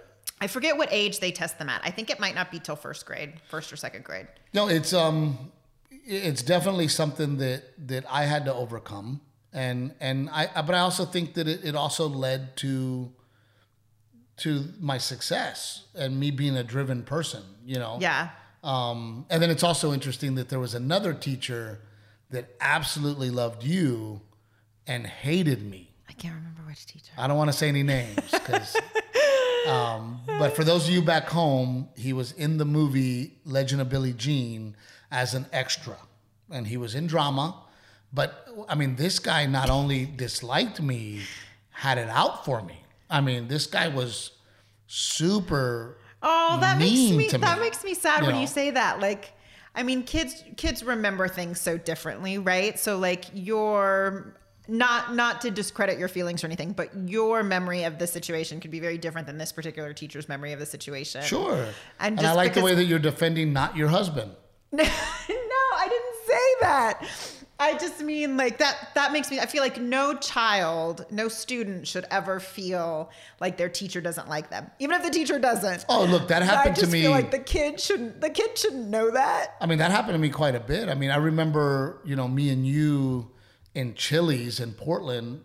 [0.42, 1.82] I forget what age they test them at.
[1.84, 4.26] I think it might not be till first grade, first or second grade.
[4.56, 5.52] No, it's um,
[5.92, 9.22] it's definitely something that that I had to overcome,
[9.54, 13.14] and and I but I also think that it, it also led to
[14.38, 17.44] to my success and me being a driven person.
[17.64, 18.00] You know.
[18.02, 18.30] Yeah.
[18.64, 21.80] Um, and then it's also interesting that there was another teacher
[22.30, 24.22] that absolutely loved you
[24.86, 25.92] and hated me.
[26.10, 27.12] I can't remember which teacher.
[27.18, 28.76] I don't want to say any names because.
[29.68, 33.90] um, but for those of you back home, he was in the movie Legend of
[33.90, 34.76] Billie Jean
[35.12, 35.98] as an extra,
[36.50, 37.56] and he was in drama.
[38.14, 41.22] But I mean, this guy not only disliked me,
[41.72, 42.82] had it out for me.
[43.10, 44.32] I mean, this guy was
[44.88, 45.98] super.
[46.30, 48.42] Oh, that makes me to that makes me sad you when know?
[48.42, 49.00] you say that.
[49.00, 49.32] Like,
[49.74, 52.78] I mean, kids kids remember things so differently, right?
[52.78, 54.36] So like your
[54.68, 58.72] not not to discredit your feelings or anything, but your memory of the situation could
[58.72, 61.24] be very different than this particular teacher's memory of the situation.
[61.24, 61.68] Sure.
[62.00, 64.36] And And, I like the way that you're defending not your husband.
[64.72, 67.37] no, I didn't say that.
[67.60, 71.88] I just mean like that that makes me I feel like no child, no student
[71.88, 74.70] should ever feel like their teacher doesn't like them.
[74.80, 75.86] Even if the teacher doesn't.
[75.90, 76.88] Oh, look, that happened to me.
[76.88, 79.56] I just feel like the kid shouldn't the kid shouldn't know that.
[79.60, 80.88] I mean, that happened to me quite a bit.
[80.88, 83.32] I mean, I remember, you know, me and you
[83.74, 85.44] in Chili's in Portland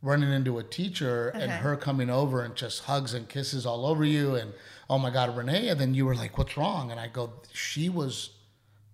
[0.00, 4.04] running into a teacher and her coming over and just hugs and kisses all over
[4.04, 4.52] you and
[4.88, 5.68] oh my God, Renee.
[5.68, 6.90] And then you were like, what's wrong?
[6.90, 8.30] And I go, she was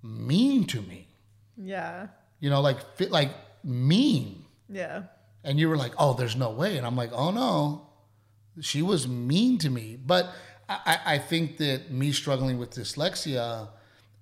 [0.03, 1.09] mean to me.
[1.57, 2.09] Yeah.
[2.45, 2.77] You know, like
[3.09, 3.31] like
[3.65, 4.45] mean.
[4.69, 5.05] Yeah.
[5.45, 6.77] And you were like, oh, there's no way.
[6.77, 7.87] And I'm like, oh no,
[8.61, 9.97] she was mean to me.
[9.97, 10.31] But
[10.69, 13.69] I, I I think that me struggling with dyslexia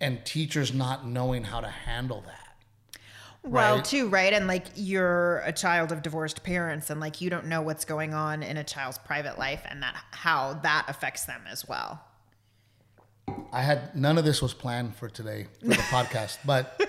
[0.00, 3.00] and teachers not knowing how to handle that.
[3.42, 3.84] Well, Right.
[3.84, 4.32] too, right?
[4.32, 8.14] And like you're a child of divorced parents and like you don't know what's going
[8.14, 12.00] on in a child's private life and that how that affects them as well.
[13.52, 16.80] I had none of this was planned for today for the podcast, but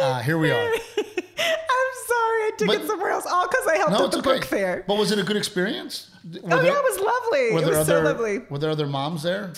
[0.00, 0.56] uh, here we are.
[0.98, 4.18] I'm sorry, I took But- it somewhere else, all because I helped No, at the
[4.18, 4.34] okay.
[4.34, 4.84] book fair.
[4.86, 6.10] But was it a good experience?
[6.32, 7.52] Were oh yeah, it was lovely.
[7.52, 8.38] Were It there was other so lovely.
[8.50, 9.52] Were there other moms there?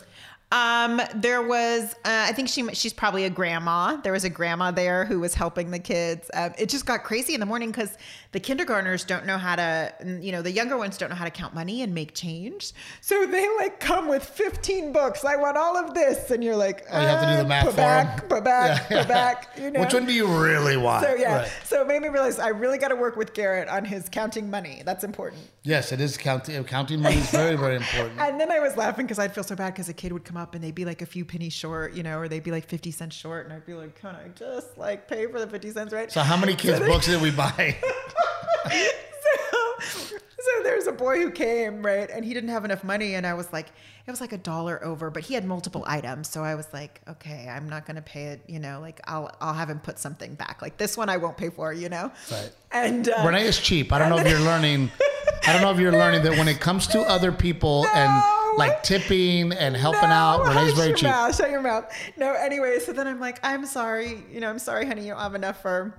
[0.52, 3.96] Um, there was, uh, I think she she's probably a grandma.
[3.96, 6.30] There was a grandma there who was helping the kids.
[6.34, 7.96] Um, it just got crazy in the morning because
[8.32, 11.30] the kindergartners don't know how to, you know, the younger ones don't know how to
[11.30, 12.72] count money and make change.
[13.00, 15.24] So they like come with 15 books.
[15.24, 17.48] I want all of this, and you're like, Oh, you have to do the uh,
[17.48, 18.28] math put back, them.
[18.28, 18.98] put back, Yeah.
[19.00, 19.48] put back.
[19.62, 21.06] You know, Which one do you really want?
[21.06, 21.52] So yeah, Right.
[21.64, 24.50] so it made me realize I really got to work with Garrett on his counting
[24.50, 24.82] money.
[24.84, 25.40] That's important.
[25.62, 26.62] Yes, it is counting.
[26.64, 28.18] Counting money is very, very important.
[28.20, 30.36] And then I was laughing because I'd feel so bad because a kid would come
[30.36, 32.66] up and they'd be like a few pennies short, you know, or they'd be like
[32.66, 33.44] 50 cents short.
[33.46, 36.10] And I'd be like, can I just like pay for the 50 cents, right?
[36.10, 37.76] So, how many kids' books did we buy?
[38.70, 42.10] so, so there's a boy who came, right?
[42.10, 43.14] And he didn't have enough money.
[43.14, 43.68] And I was like,
[44.06, 46.28] it was like a dollar over, but he had multiple items.
[46.28, 49.30] So I was like, okay, I'm not going to pay it, you know, like I'll,
[49.40, 50.60] I'll have him put something back.
[50.60, 52.10] Like this one I won't pay for, you know?
[52.30, 52.50] Right.
[52.72, 53.92] And uh, Renee is cheap.
[53.92, 54.90] I don't know if you're learning.
[55.46, 57.90] I don't know if you're learning that when it comes to other people No.
[57.94, 61.08] and like tipping and helping out, Renee's hush very cheap.
[61.08, 61.92] Mouth, shut your mouth.
[62.16, 65.20] No, anyway, so then I'm like, I'm sorry, you know, I'm sorry, honey, you don't
[65.20, 65.94] have enough for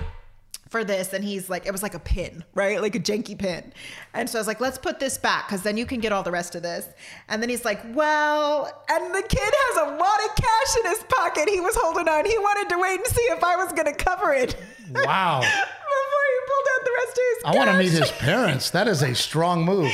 [0.73, 1.13] for this.
[1.13, 2.81] And he's like, it was like a pin, right?
[2.81, 3.71] Like a janky pin.
[4.15, 6.23] And so I was like, let's put this back because then you can get all
[6.23, 6.87] the rest of this.
[7.29, 11.03] And then he's like, well, and the kid has a lot of cash in his
[11.07, 11.47] pocket.
[11.47, 12.25] He was holding on.
[12.25, 14.55] He wanted to wait and see if I was going to cover it
[14.93, 15.41] Wow.
[15.41, 18.71] before he pulled out the rest of his I want to meet his parents.
[18.71, 19.91] That is a strong move.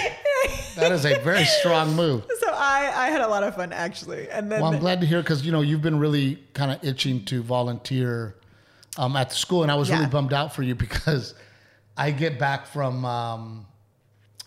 [0.78, 2.24] That is a very strong move.
[2.40, 4.30] So I, I had a lot of fun actually.
[4.30, 6.82] And then Well, I'm glad to hear because you know you've been really kind of
[6.84, 8.36] itching to volunteer
[8.98, 11.34] um, at the school, and I was really bummed out for you because
[11.98, 13.66] I get back from um,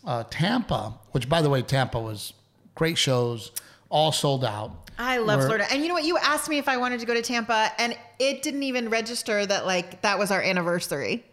[0.04, 2.32] uh, Tampa, which by the way, Tampa was
[2.74, 3.52] great shows,
[3.88, 4.90] all sold out.
[4.98, 5.66] I love We're- Florida.
[5.72, 6.04] And you know what?
[6.04, 9.44] You asked me if I wanted to go to Tampa, and it didn't even register
[9.46, 11.24] that like that was our anniversary.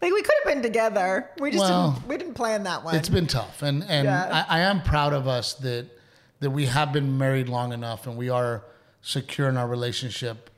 [0.00, 1.28] Like we could have been together.
[1.40, 2.94] We just Well, didn't, we didn't plan that one.
[2.94, 4.44] It's been tough, and and Yeah.
[4.48, 5.86] I, I am proud of us that
[6.40, 8.62] that we have been married long enough, and we are
[9.02, 10.50] secure in our relationship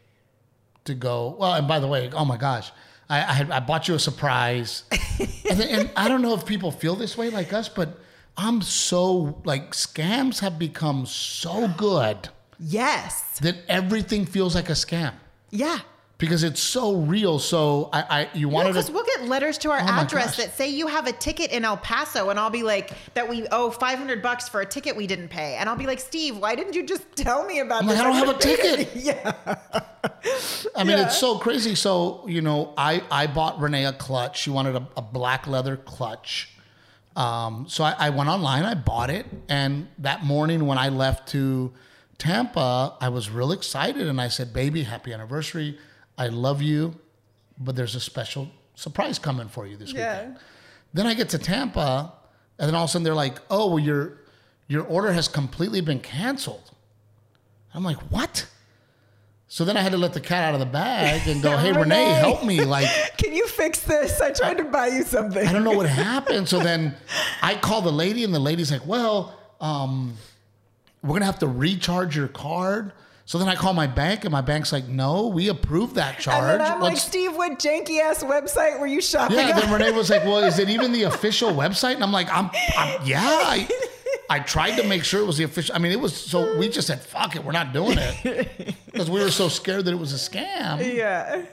[0.84, 1.36] to go.
[1.38, 2.72] Well, and by the way, oh my gosh,
[3.08, 4.84] I I, had, I bought you a surprise,
[5.50, 7.98] and, and I don't know if people feel this way like us, but
[8.36, 13.38] I'm so like scams have become so good yes.
[13.40, 15.12] that everything feels like a scam
[15.50, 15.80] Yeah.
[16.20, 17.38] Because it's so real.
[17.40, 18.74] So I, I you wanted to.
[18.74, 21.64] Because we'll get letters to our Oh address that say you have a ticket in
[21.64, 25.06] El Paso, and I'll be like, that we owe 500 bucks for a ticket we
[25.08, 25.56] didn't pay.
[25.56, 27.98] And I'll be like, Steve, why didn't you just tell me about I'm this?
[27.98, 28.90] like, I don't have a ticket.
[28.94, 29.32] yeah.
[30.76, 31.06] I mean, Yeah.
[31.06, 31.74] it's so crazy.
[31.74, 34.40] So, you know, I, I bought Renee a clutch.
[34.42, 36.50] She wanted a, a black leather clutch.
[37.16, 39.26] Um, so I, I went online, I bought it.
[39.48, 41.72] And that morning when I left to
[42.18, 44.06] Tampa, I was real excited.
[44.06, 45.78] And I said, Baby, happy anniversary.
[46.20, 46.94] I love you.
[47.58, 50.14] But there's a special surprise coming for you this Yeah.
[50.18, 50.36] weekend.
[50.94, 52.12] Then I get to Tampa,
[52.58, 54.18] and then all of a sudden they're like, "Oh, well, your
[54.68, 56.70] your order has completely been canceled."
[57.74, 58.46] I'm like, "What?"
[59.48, 61.72] So then I had to let the cat out of the bag and go, "Hey,
[61.72, 62.14] Renee, Renee.
[62.14, 64.20] help me!" Like, Can you fix this?
[64.20, 65.46] I tried to buy you something.
[65.46, 66.48] I don't know what happened.
[66.48, 66.96] So then
[67.42, 70.14] I call the lady, and the lady's like, "Well, um,
[71.02, 72.92] we're gonna have to recharge your card."
[73.30, 76.24] So then I call my bank, and my bank's like, "No, we approved that And
[76.24, 79.92] charge." then I'm like, Steve, what janky ass website were you shopping Yeah, then Renee
[79.92, 83.20] was like, "Well, is it even the official website?" And I'm like, "I'm, I'm yeah."
[83.22, 83.68] I,
[84.28, 85.76] I tried to make sure it was the official.
[85.76, 89.08] I mean, it was so we just said, "Fuck it, we're not doing it," because
[89.08, 90.92] we were so scared that it was a scam.
[90.92, 91.44] yeah.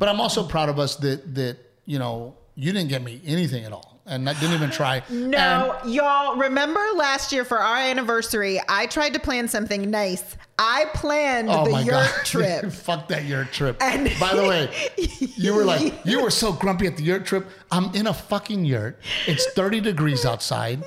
[0.00, 3.64] But I'm also proud of us that that you know you didn't get me anything
[3.64, 4.00] at all.
[4.06, 5.04] and I didn't even try.
[5.08, 10.36] No, y'all remember last year for our anniversary, I tried to plan something nice.
[10.58, 12.72] I planned oh the my yurt god, trip.
[12.72, 13.76] fuck that yurt trip.
[13.80, 14.70] And- By the way,
[15.36, 17.46] you were like, you were so grumpy at the yurt trip.
[17.72, 18.98] I'm in a fucking yurt.
[19.26, 20.84] It's 30 degrees outside.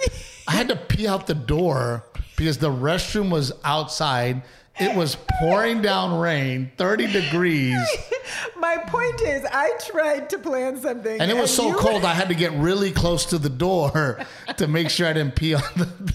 [0.47, 2.05] I had to pee out the door
[2.37, 4.43] because the restroom was outside.
[4.79, 7.77] It was pouring down rain, 30 degrees.
[8.59, 12.13] My point is, I tried to plan something, And it was so you- cold, I
[12.13, 14.19] had to get really close to the door
[14.55, 16.13] to make sure I didn't pee on the.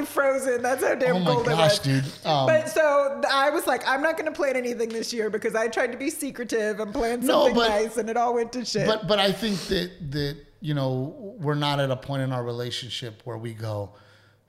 [0.00, 0.62] The pee was probably frozen.
[0.62, 2.02] That's how damn Oh my cold gosh, it was.
[2.12, 2.26] dude.
[2.26, 5.54] Um, but so I was like, I'm not going to plan anything this year because
[5.54, 8.52] I tried to be secretive and plan No, something but- nice, and it all went
[8.52, 8.86] to shit.
[8.86, 12.42] But but I think that that you know we're not at a point in our
[12.44, 13.90] relationship where we go,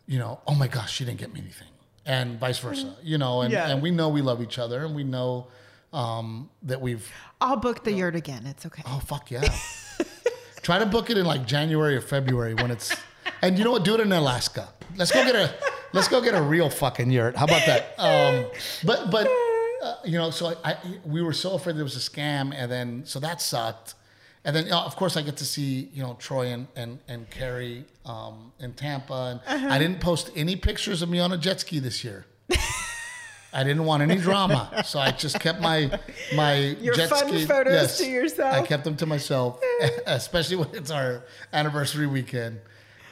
[0.08, 1.68] you know, oh my gosh, she didn't get me anything,
[2.06, 3.70] and vice versa, you know, and Yeah.
[3.70, 5.48] and we know we love each other, and we know
[5.94, 7.10] um, that we've
[7.42, 8.46] I'll book the yurt again.
[8.46, 8.84] It's okay.
[8.86, 9.42] oh fuck yeah,
[10.62, 12.96] try to book it in like January or February when it's,
[13.42, 14.70] and you know what, do it in Alaska.
[14.96, 15.54] Let's go get a
[15.94, 17.36] let's go get a real fucking yurt.
[17.36, 17.96] How about that?
[17.98, 18.46] Um,
[18.84, 19.28] but but
[19.84, 22.72] uh, you know, so I, I we were so afraid there was a scam, and
[22.72, 23.96] then so that sucked.
[24.46, 27.30] And then, uh, of course, I get to see you know Troy and and and
[27.30, 31.60] Carrie um, in Tampa, and I didn't post any pictures of me on a jet
[31.60, 32.26] ski this year.
[33.52, 36.00] I didn't want any drama, so I just kept my
[36.36, 38.54] my Your jet fun ski photos to yourself?
[38.54, 39.60] I kept them to myself,
[40.06, 42.60] especially when it's our anniversary weekend.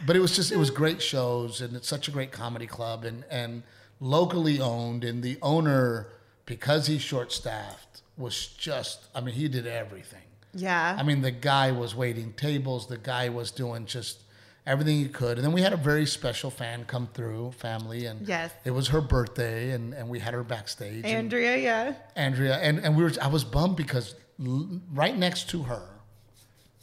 [0.06, 3.04] But it was just it was great shows, and it's such a great comedy club,
[3.04, 3.64] and and
[4.00, 6.08] locally owned, and the owner
[6.46, 10.22] because he's short staffed was just I mean he did everything.
[10.54, 10.96] Yeah.
[10.98, 12.88] I mean, the guy was waiting tables.
[12.88, 14.20] The guy was doing just
[14.66, 15.38] everything he could.
[15.38, 18.52] And then we had a very special fan come through, family, and Yes.
[18.66, 21.06] it was her birthday, and, and we had her backstage.
[21.06, 21.94] and Andrea, yeah.
[22.16, 23.12] Andrea, and, and we were.
[23.22, 25.88] I was bummed because l- right next to her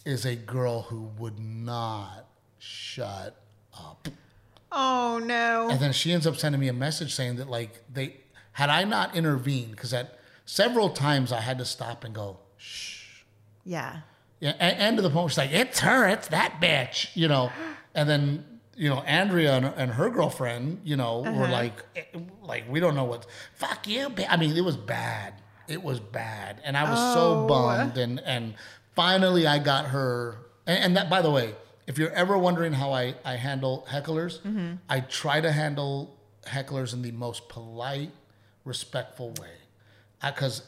[0.04, 2.26] is a girl who would not
[2.64, 3.36] shut
[3.78, 4.08] up.
[4.72, 5.68] Oh no.
[5.70, 8.16] And then she ends up sending me a message saying that like they
[8.52, 12.38] had I not intervened because at several times I had to stop and go.
[12.56, 13.22] Shh.
[13.64, 14.00] Yeah.
[14.40, 17.50] Yeah, and, and to the point she's like, "It's her, it's that bitch," you know.
[17.94, 18.44] And then
[18.76, 22.02] you know, Andrea and, and her girlfriend, you know, were like, eh,
[22.42, 23.24] like we don't know what.
[23.54, 24.10] Fuck you.
[24.10, 25.34] ba-" I mean, it was bad.
[25.68, 27.46] It was bad, and I was so Oh.
[27.46, 27.96] bummed.
[27.96, 28.54] And and
[28.96, 30.36] finally, I got her.
[30.66, 31.54] And, and that, by the way,
[31.86, 34.40] if you're ever wondering how I I handle hecklers,
[34.88, 36.16] I try to handle
[36.46, 38.12] hecklers in the most polite,
[38.64, 39.56] respectful way.
[40.22, 40.62] Because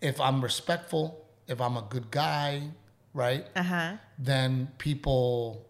[0.00, 2.68] if I'm respectful, if I'm a good guy,
[3.14, 3.46] right?
[3.56, 3.92] Uh huh.
[4.18, 5.66] then people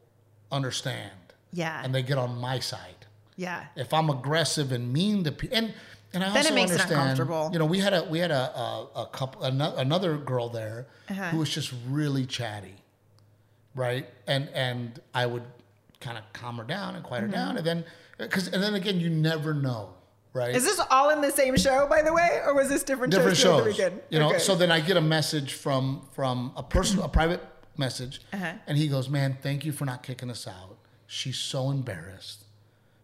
[0.51, 1.13] understand
[1.53, 1.81] Yeah.
[1.83, 3.07] and they get on my side.
[3.37, 3.67] yeah.
[3.77, 5.75] If I'm aggressive and mean to people, and
[6.15, 7.51] and I Then it also makes it understand, uncomfortable.
[7.55, 10.87] You know, we had a we had a a, a couple ano- another girl there
[11.11, 11.31] Uh-huh.
[11.31, 12.75] who was just really chatty,
[13.75, 14.07] right?
[14.27, 15.45] And and I would
[16.01, 17.33] kind of calm her down and quiet Mm-hmm.
[17.33, 17.85] her down, and then
[18.19, 19.95] because and then again, you never know,
[20.33, 20.55] right?
[20.55, 23.37] Is this all in the same show, by the way, or was this different, different
[23.37, 23.93] shows throughout shows.
[23.93, 24.03] the?
[24.11, 24.39] You know, Okay.
[24.39, 27.41] so then I get a message from from a person, a private
[27.77, 28.53] message, Uh-huh.
[28.67, 30.77] and he goes, "Man, thank you for not kicking us out.
[31.07, 32.45] She's so embarrassed.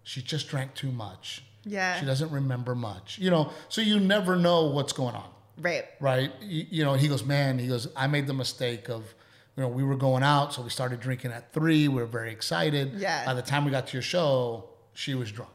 [0.02, 1.42] She just drank too much.
[1.64, 1.98] Yeah.
[2.00, 3.18] she doesn't remember much.
[3.18, 5.28] You know, so you never know what's going on,
[5.59, 5.85] right.
[6.00, 6.33] right?
[6.40, 9.14] You, you know, he goes, "Man, he goes, I made the mistake of."
[9.58, 11.88] You know, we were going out, so we started drinking at three.
[11.88, 12.92] We were very excited.
[12.94, 13.24] Yeah.
[13.26, 15.50] By the time we got to your show, she was drunk,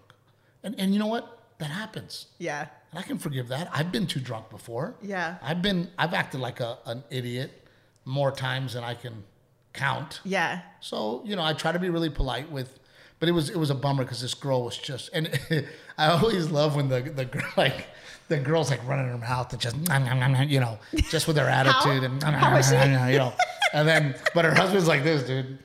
[0.62, 1.40] and and you know what?
[1.60, 2.26] That happens.
[2.38, 2.68] Yeah.
[2.92, 3.70] And I can forgive that.
[3.72, 4.96] I've been too drunk before.
[5.02, 5.38] Yeah.
[5.42, 7.66] I've been I've acted like a, an idiot
[8.04, 9.24] more times than I can
[9.72, 10.20] count.
[10.26, 10.60] Yeah.
[10.82, 12.80] So, you know, I try to be really polite with
[13.24, 15.30] but it was it was a bummer because this girl was just and
[15.98, 17.88] I always love when the the girl like
[18.28, 19.78] the girl's like running her mouth and just
[20.50, 20.78] you know,
[21.10, 22.76] just with her attitude and How is she?
[22.76, 23.34] you know.
[23.74, 25.60] And then but her husband's like this, dude.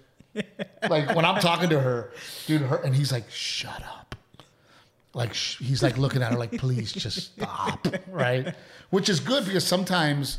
[0.89, 2.13] Like when I'm talking to her,
[2.47, 4.15] dude, her and he's like, "Shut up."
[5.15, 8.55] Like sh- he's like looking at her like, "Please just stop." Right?
[8.91, 10.39] Which is good because sometimes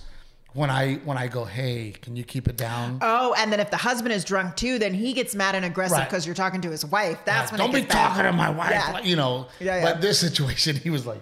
[0.53, 3.69] when I when I go, "Hey, can you keep it down?" Oh, and then if
[3.71, 6.08] the husband is drunk too, then he gets mad and aggressive Right.
[6.10, 7.19] because you're talking to his wife.
[7.25, 8.08] That's Yeah, when don't be bad.
[8.10, 8.91] talking to my wife, Yeah.
[8.93, 9.47] like, you know.
[9.60, 9.84] Yeah, yeah.
[9.93, 11.21] But this situation, he was like,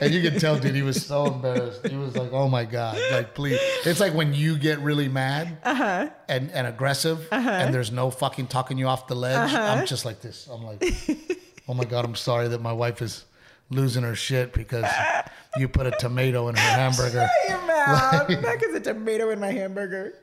[0.00, 1.86] and you can tell, dude, he was so embarrassed.
[1.86, 5.58] He was like, "Oh my god, like please." It's like when you get really mad
[5.62, 6.08] Uh-huh.
[6.28, 9.52] and and aggressive, and there's no fucking talking you off the ledge.
[9.52, 9.58] Uh-huh.
[9.78, 10.48] I'm just like this.
[10.50, 10.82] I'm like,
[11.68, 13.24] "Oh my god, I'm sorry that my wife is
[13.70, 14.86] losing her shit because
[15.58, 18.28] you put a tomato in her hamburger." Shut your mouth.
[18.42, 20.14] That is a tomato in my hamburger.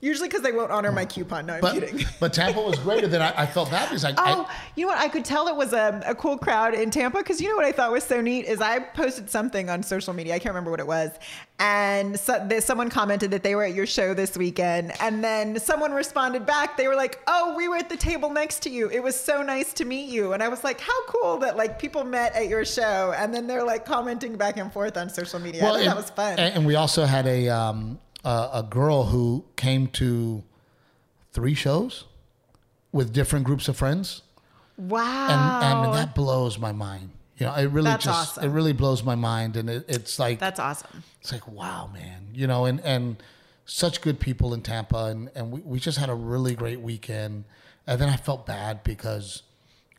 [0.00, 1.46] Usually because they won't honor my coupon.
[1.46, 2.06] No, I'm But kidding.
[2.20, 4.92] but Tampa was greater than I, I felt that because I, Oh, I you know
[4.92, 4.98] what?
[4.98, 7.64] I could tell it was a, a cool crowd in Tampa because you know what
[7.64, 10.34] I thought was so neat is I posted something on social media.
[10.34, 11.10] I can't remember what it was,
[11.58, 15.58] and so, there, someone commented that they were at your show this weekend, and then
[15.58, 16.76] someone responded back.
[16.76, 18.88] They were like, "Oh, we were at the table next to you.
[18.90, 21.80] It was so nice to meet you." And I was like, "How cool that like
[21.80, 25.40] people met at your show!" And then they're like commenting back and forth on social
[25.40, 25.64] media.
[25.64, 26.38] I thought and, that was fun.
[26.38, 30.42] And, and we also had a um, a, a girl who came to
[31.32, 32.04] three shows
[32.92, 34.22] with different groups of friends,
[34.76, 35.28] wow,
[35.62, 37.10] and and that blows my mind.
[37.36, 38.50] You know, it really That's just awesome.
[38.50, 41.04] it really blows my mind, and it, it's like that's awesome.
[41.20, 42.28] it's like wow, man.
[42.34, 43.22] You know, and and
[43.64, 47.44] such good people in Tampa, and and we, we just had a really great weekend.
[47.86, 49.42] And then I felt bad because,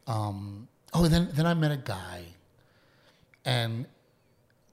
[0.06, 2.24] um, oh, then then I met a guy,
[3.46, 3.86] and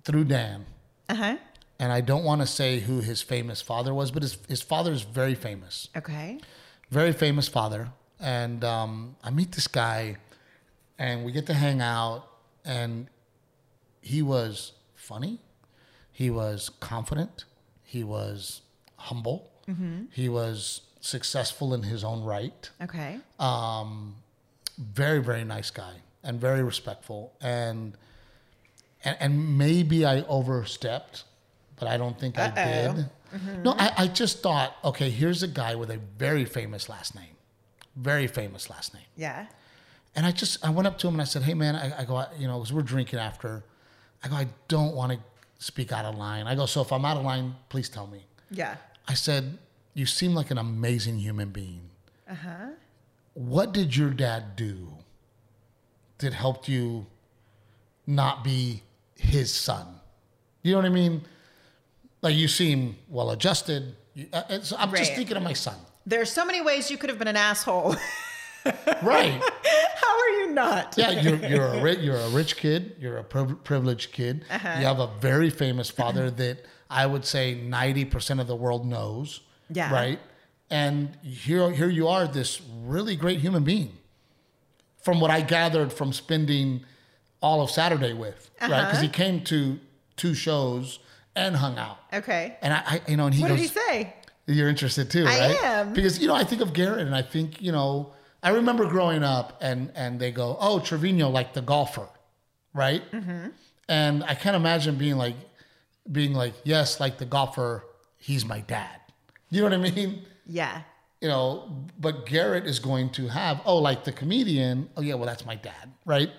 [0.04, 0.66] through Dan,
[1.08, 1.36] Uh huh.
[1.78, 4.92] And I don't want to say who his famous father was, but his his father
[4.92, 6.38] is very famous, Okay.
[6.90, 7.88] very famous father.
[8.18, 10.16] And um, I meet this guy,
[10.98, 12.26] and we get to hang out,
[12.64, 13.08] and
[14.00, 15.38] he was funny,
[16.12, 17.44] he was confident,
[17.82, 18.62] he was
[18.96, 19.50] humble,
[20.12, 22.70] he was successful in his own right.
[22.80, 23.18] Okay.
[23.38, 24.16] Um,
[24.78, 27.32] very very nice guy and very respectful.
[27.40, 27.96] And
[29.04, 31.24] and, and maybe I overstepped,
[31.78, 32.94] but I don't think I Uh-oh.
[32.94, 33.64] did.
[33.64, 37.36] No, I, I just thought, okay, here's a guy with a very famous last name,
[37.96, 39.46] very famous last name, Yeah.
[40.14, 42.04] and I just I went up to him and I said, hey man, I, I
[42.04, 43.62] go, you know, because we're drinking after,
[44.24, 45.18] I go, I don't want to
[45.58, 46.46] speak out of line.
[46.46, 48.24] I go, so if I'm out of line, please tell me.
[48.50, 48.76] Yeah.
[49.08, 49.58] I said,
[49.94, 51.90] you seem like an amazing human being.
[52.30, 52.66] Uh huh.
[53.34, 54.88] what did your dad do
[56.18, 57.06] that helped you
[58.06, 58.82] not be
[59.16, 59.86] his son?
[60.62, 61.22] You know what I mean?
[62.26, 63.94] Like you seem well adjusted.
[64.14, 65.76] You, uh, it's, I'm just thinking of my son.
[66.04, 67.94] There's so many ways you could have been an asshole.
[69.00, 69.40] Right.
[69.94, 70.94] How are you not?
[70.98, 72.96] Yeah, you're, you're, a, ri- you're a rich kid.
[72.98, 74.44] You're a priv- privileged kid.
[74.50, 74.78] Uh-huh.
[74.80, 79.38] You have a very famous father that I would say 90% of the world knows.
[79.70, 79.92] Yeah.
[79.94, 80.18] Right?
[80.68, 83.92] And here, here you are, this really great human being.
[85.04, 86.84] From what I gathered from spending
[87.40, 88.68] all of Saturday with, right?
[88.68, 89.02] Because Uh-huh.
[89.02, 89.78] he came to
[90.16, 90.98] two shows
[91.36, 91.98] and hung out.
[92.12, 92.56] Okay.
[92.62, 94.14] And I, I you know, and he What goes, did he say?
[94.46, 95.64] you're interested too, I right?
[95.64, 95.92] am.
[95.92, 98.12] Because you know, I think of Garrett, and I think you know,
[98.42, 102.08] I remember growing up, and and they go, "Oh, Trevino, like the golfer,
[102.74, 103.48] right?" Mm-hmm.
[103.88, 105.36] And I can't imagine being like,
[106.10, 107.84] being like, "Yes, like the golfer,
[108.18, 109.00] he's my dad."
[109.50, 110.24] You know what I mean?
[110.46, 110.82] Yeah.
[111.20, 114.90] You know, but Garrett is going to have, oh, like the comedian.
[114.96, 116.30] Oh yeah, well that's my dad, right?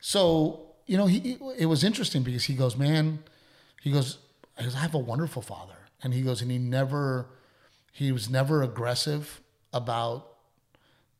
[0.00, 3.20] So you know, he it was interesting because he goes, man,
[3.82, 4.18] he goes,
[4.58, 7.26] he goes, I have a wonderful father, and he goes, and he never,
[7.92, 9.40] he was never aggressive
[9.72, 10.28] about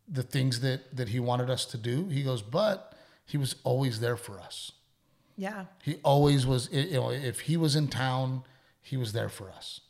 [0.09, 2.07] the things that that he wanted us to do.
[2.09, 4.73] He goes, but he was always there for us.
[5.37, 5.67] Yeah.
[5.83, 6.69] He always was.
[6.73, 8.45] You know, if he was in town,
[8.81, 9.81] he was there for us.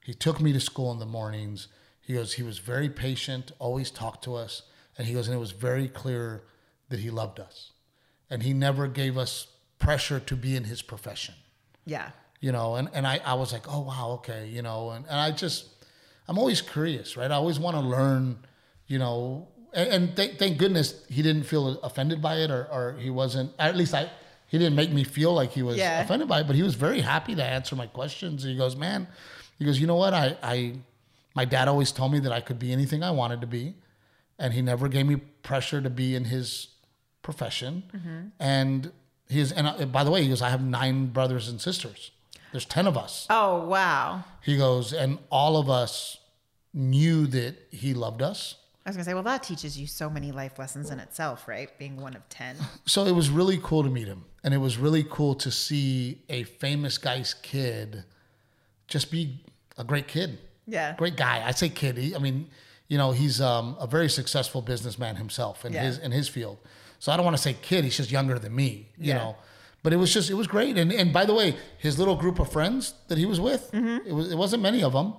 [0.00, 1.68] He took me to school in the mornings.
[2.00, 2.34] He goes.
[2.34, 3.52] He was very patient.
[3.58, 4.62] Always talked to us,
[4.96, 5.26] and he goes.
[5.28, 6.44] And it was very clear
[6.88, 7.72] that he loved us,
[8.30, 9.48] and he never gave us
[9.78, 11.34] pressure to be in his profession.
[11.84, 12.10] Yeah.
[12.44, 15.18] You know, and and I I was like, oh wow, okay, you know, and and
[15.26, 15.58] I just
[16.28, 17.30] I'm always curious, right?
[17.30, 18.36] I always want to learn,
[18.86, 22.84] you know, and, and thank, thank goodness he didn't feel offended by it, or or
[23.04, 23.48] he wasn't.
[23.58, 24.10] At least I.
[24.52, 26.02] He didn't make me feel like he was Yeah.
[26.02, 28.44] offended by it, but he was very happy to answer my questions.
[28.44, 29.08] And he goes, "Man,"
[29.58, 30.12] he goes, "You know what?
[30.12, 30.56] I, I,
[31.34, 33.74] my dad always told me that I could be anything I wanted to be,
[34.38, 36.68] and he never gave me pressure to be in his
[37.22, 37.84] profession.
[37.96, 38.20] Mm-hmm.
[38.38, 38.92] And
[39.28, 42.10] his and by the way, he goes, I have nine brothers and sisters.
[42.54, 43.26] There's ten of us.
[43.30, 44.22] Oh wow.
[44.40, 46.18] He goes, and all of us
[46.72, 48.54] knew that he loved us.
[48.86, 51.76] I was gonna say, well, that teaches you so many life lessons in itself, right?
[51.80, 52.54] Being one of ten.
[52.86, 56.22] So it was really cool to meet him, and it was really cool to see
[56.28, 58.04] a famous guy's kid
[58.86, 59.40] just be
[59.76, 60.38] a great kid.
[60.68, 60.94] Yeah.
[60.94, 61.42] great guy.
[61.44, 61.96] I say kid.
[61.96, 62.46] He, I mean,
[62.86, 65.82] you know, he's um, a very successful businessman himself in Yeah.
[65.82, 66.58] his in his field.
[67.00, 67.82] So I don't want to say kid.
[67.82, 68.90] He's just younger than me.
[68.96, 69.14] You Yeah.
[69.18, 69.36] know,
[69.84, 70.76] but it was just it was great.
[70.76, 74.08] And and by the way, his little group of friends that he was with, Mm-hmm.
[74.08, 75.14] it was it wasn't many of them.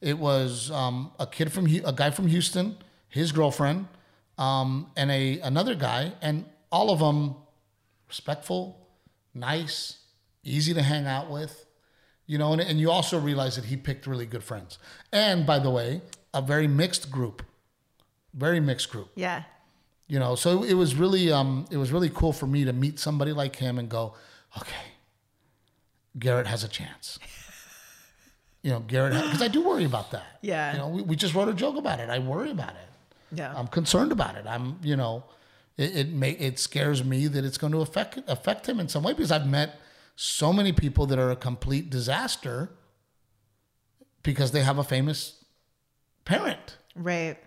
[0.00, 2.76] It was um, a kid from a guy from Houston,
[3.08, 3.86] his girlfriend,
[4.36, 7.36] um, and a another guy, and all of them
[8.08, 8.60] respectful,
[9.34, 9.98] nice,
[10.44, 11.64] easy to hang out with
[12.26, 14.78] you know and, and you also realize that he picked really good friends
[15.12, 16.00] and by the way
[16.34, 17.42] a very mixed group
[18.34, 19.42] very mixed group Yeah.
[20.08, 22.98] You know so it was really um it was really cool for me to meet
[22.98, 24.14] somebody like him and go
[24.56, 24.92] okay
[26.18, 27.18] garrett has a chance
[28.62, 30.38] you know, Garrett, because I do worry about that.
[30.42, 30.72] Yeah.
[30.72, 32.10] You know, we, we just wrote a joke about it.
[32.10, 32.88] I worry about it.
[33.32, 33.54] Yeah.
[33.56, 34.46] I'm concerned about it.
[34.46, 35.24] I'm, you know,
[35.76, 39.02] it it, may, it scares me that it's going to affect affect him in some
[39.02, 39.80] way because I've met
[40.16, 42.70] so many people that are a complete disaster
[44.22, 45.44] because they have a famous
[46.24, 46.76] parent.
[46.94, 47.38] right.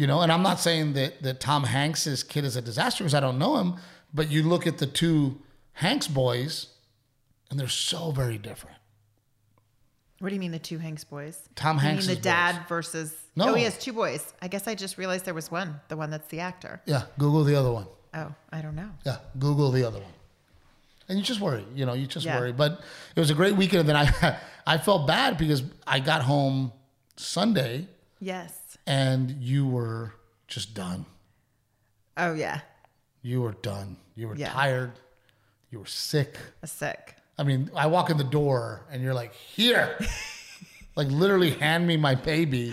[0.00, 3.12] You know, and I'm not saying that that Tom Hanks's kid is a disaster because
[3.12, 3.74] I don't know him,
[4.14, 5.42] but you look at the two
[5.74, 6.68] Hanks boys,
[7.50, 8.78] and they're so very different.
[10.18, 11.46] What do you mean the two Hanks boys?
[11.54, 12.68] Tom you Hanks's mean the dad boys.
[12.70, 13.14] versus?
[13.36, 13.50] No.
[13.50, 14.32] Oh, he has two boys.
[14.40, 15.78] I guess I just realized there was one.
[15.88, 16.80] The one that's the actor.
[16.86, 17.86] Yeah, Google the other one.
[18.14, 18.88] Oh, I don't know.
[19.04, 20.12] Yeah, Google the other one.
[21.10, 22.40] And you just worry, you know, you just Yeah.
[22.40, 22.52] worry.
[22.52, 22.80] But
[23.14, 23.80] it was a great weekend.
[23.80, 26.72] And then I, I felt bad because I got home
[27.18, 27.86] Sunday
[28.22, 28.59] Yes.
[28.86, 30.14] And you were
[30.48, 31.06] just done.
[32.16, 32.60] Oh yeah.
[33.22, 33.96] You were done.
[34.14, 34.50] You were Yeah.
[34.50, 34.92] tired.
[35.70, 36.36] You were sick.
[36.62, 37.16] A sick.
[37.38, 39.96] I mean, I walk in the door and you're like, here,
[40.96, 42.70] like literally hand me my baby.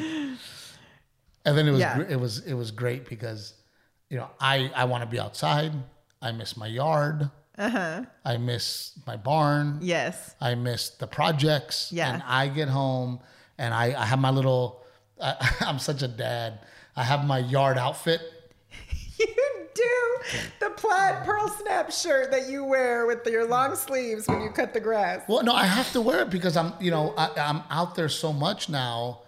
[1.45, 2.01] And then it was, Yeah.
[2.09, 3.53] it was, it was great because,
[4.09, 5.71] you know, I, I want to be outside.
[6.21, 7.29] I miss my yard.
[7.57, 8.03] Uh-huh.
[8.25, 9.79] I miss my barn.
[9.81, 10.35] Yes.
[10.41, 11.91] I miss the projects.
[11.91, 12.13] Yeah.
[12.13, 13.19] And I get home
[13.57, 14.83] and I, I have my little,
[15.21, 16.59] I, I'm such a dad.
[16.95, 18.21] I have my yard outfit.
[19.19, 24.41] You do the plaid pearl snap shirt that you wear with your long sleeves when
[24.41, 25.23] you cut the grass.
[25.27, 28.09] Well, no, I have to wear it because I'm, you know, I, I'm out there
[28.09, 29.21] so much now.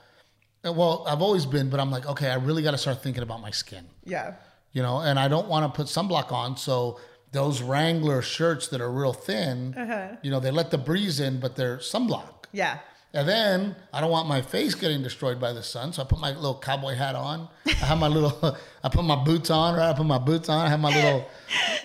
[0.66, 3.24] Uh, Well, I've always been, but I'm like, okay, I really got to start thinking
[3.24, 4.36] about my skin, Yeah.
[4.72, 6.58] you know, and I don't want to put sunblock on.
[6.58, 7.00] So
[7.32, 10.18] those Wrangler shirts that are real thin, Uh-huh.
[10.22, 12.46] you know, they let the breeze in, but they're sunblock.
[12.52, 12.80] Yeah.
[13.12, 16.20] And then I don't want my face getting destroyed by the sun, so I put
[16.20, 17.48] my little cowboy hat on.
[17.66, 19.90] I have my little, I put my boots on, right?
[19.90, 20.64] I put my boots on.
[20.64, 21.28] I have my little,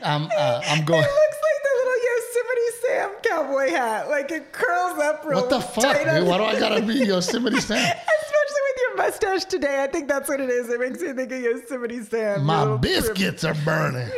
[0.03, 1.03] um, uh, I'm going.
[1.03, 4.11] It looks like the little Yosemite Sam cowboy hat.
[4.11, 6.27] Like it curls up real What the fuck, dude?
[6.27, 7.79] Why do I gotta be Yosemite Sam?
[7.79, 9.83] Especially with your mustache today.
[9.83, 10.69] I think that's what it is.
[10.69, 12.45] It makes me think of Yosemite Sam.
[12.45, 12.81] My trim.
[12.83, 14.11] biscuits are burning.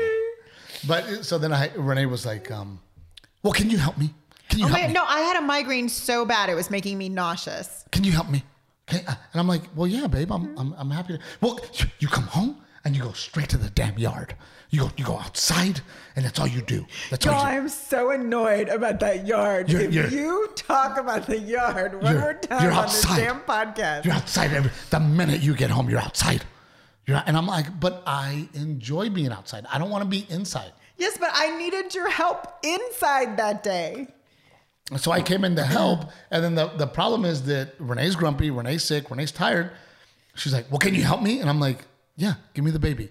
[0.89, 2.81] But so then I, Renee was like, um,
[3.45, 4.11] "Well, can you help me?
[4.49, 4.93] Can you Oh help my, me?
[4.95, 7.85] no, I had a migraine so bad it was making me nauseous.
[7.93, 8.45] Can you help me?"
[8.87, 10.31] Can, uh, and I'm like, "Well, yeah, babe.
[10.33, 13.57] I'm, I'm, I'm happy to." Well, you- you come home and you go straight to
[13.59, 14.37] the damn yard.
[14.71, 15.81] You go, you go outside,
[16.17, 16.87] and that's all you do.
[17.11, 17.39] That's all you.
[17.39, 19.69] I am so annoyed about that yard.
[19.71, 23.41] You're- if you're- you talk about the yard one more time you're on this damn
[23.43, 25.89] podcast, You're outside every the minute you get home.
[25.91, 26.45] You're outside.
[27.07, 29.67] You're and I'm like, but I enjoy being outside.
[29.73, 30.73] I don't want to be inside.
[30.97, 34.09] yes, but I needed your help inside that day.
[34.97, 38.51] So I came in to help, and then the, the problem is that Renee's grumpy,
[38.51, 39.73] Renee's sick, Renee's tired.
[40.37, 41.79] She's like, "Well, can you help me?" And I'm like,
[42.17, 43.11] "Yeah, give me the baby."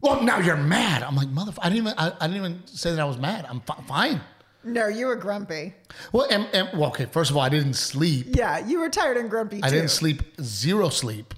[0.00, 1.02] Well, now you're mad.
[1.02, 3.44] I'm like, Motherfucker, I didn't even I, I didn't even say that I was mad.
[3.48, 4.20] I'm fi- fine."
[4.62, 5.74] No, you were grumpy.
[6.12, 7.06] Well, and, and well, okay.
[7.06, 8.28] First of all, I didn't sleep.
[8.30, 9.66] Yeah, you were tired and grumpy too.
[9.66, 11.34] I didn't sleep zero sleep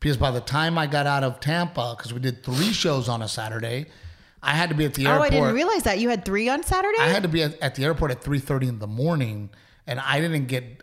[0.00, 3.22] because by the time I got out of Tampa, because we did three shows on
[3.22, 3.86] a Saturday,
[4.42, 5.20] I had to be at the airport.
[5.20, 5.24] Oh.
[5.24, 6.98] I didn't realize that you had three on Saturday.
[7.00, 9.50] I had to be at, at the airport at 3.30 in the morning,
[9.86, 10.82] and I didn't get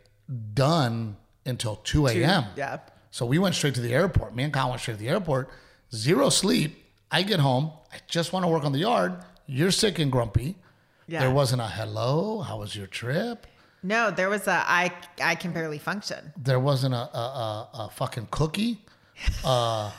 [0.54, 2.46] done until 2 a.m.
[2.56, 2.80] Yeah.
[3.12, 4.36] So we went straight to the airport.
[4.36, 5.50] Me and Kyle went straight to the airport.
[5.94, 6.84] Zero sleep.
[7.12, 7.72] I get home.
[7.92, 9.24] I just want to work on the yard.
[9.46, 10.56] You're sick and grumpy.
[11.08, 11.20] Yeah.
[11.20, 12.42] There wasn't a hello.
[12.42, 13.46] How was your trip?
[13.84, 14.92] No, there was a I
[15.22, 16.32] I can barely function.
[16.38, 18.82] There wasn't a, a, a, a fucking cookie.
[19.44, 19.92] Uh,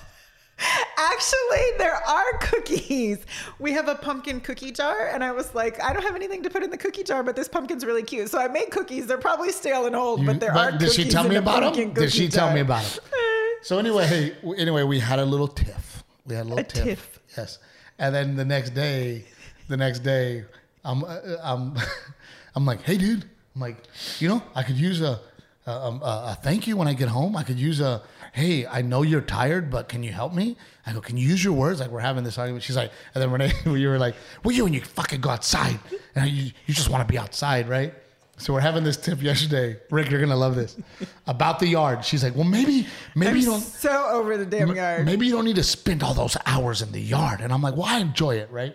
[0.96, 3.18] Actually, there are cookies.
[3.58, 6.50] We have a pumpkin cookie jar, and I was like, I don't have anything to
[6.50, 8.30] put in the cookie jar, but this pumpkin's really cute.
[8.30, 9.06] So I made cookies.
[9.06, 11.92] They're probably stale and old, but there are did cookies she tell me about them?
[11.94, 12.54] Did she cookie tell jar.
[12.54, 13.04] me about them?
[13.62, 16.04] So anyway, anyway, we had a little tiff.
[16.26, 16.84] We had a little A tiff.
[16.84, 17.20] tiff.
[17.34, 17.58] Yes,
[17.98, 19.24] and then the next day,
[19.68, 20.44] the next day,
[20.84, 21.74] I'm uh, I'm
[22.54, 23.78] I'm like, hey, dude, I'm like,
[24.18, 25.18] you know, I could use a
[25.66, 27.36] a, a a thank you when I get home.
[27.36, 28.02] I could use a
[28.32, 30.56] hey, I know you're tired, but can you help me?
[30.86, 31.80] I go, can you use your words?
[31.80, 32.64] Like we're having this argument.
[32.64, 35.78] She's like, and then Renee, you were like, well, you and you fucking go outside,
[36.14, 37.94] and you you just want to be outside, right?
[38.36, 39.76] So we're having this tip yesterday.
[39.90, 40.76] Rick, you're gonna love this
[41.26, 42.04] about the yard.
[42.04, 45.06] She's like, well, maybe maybe I'm you don't so over the damn yard.
[45.06, 47.40] maybe you don't need to spend all those hours in the yard.
[47.40, 48.74] And I'm like, well, I enjoy it, right?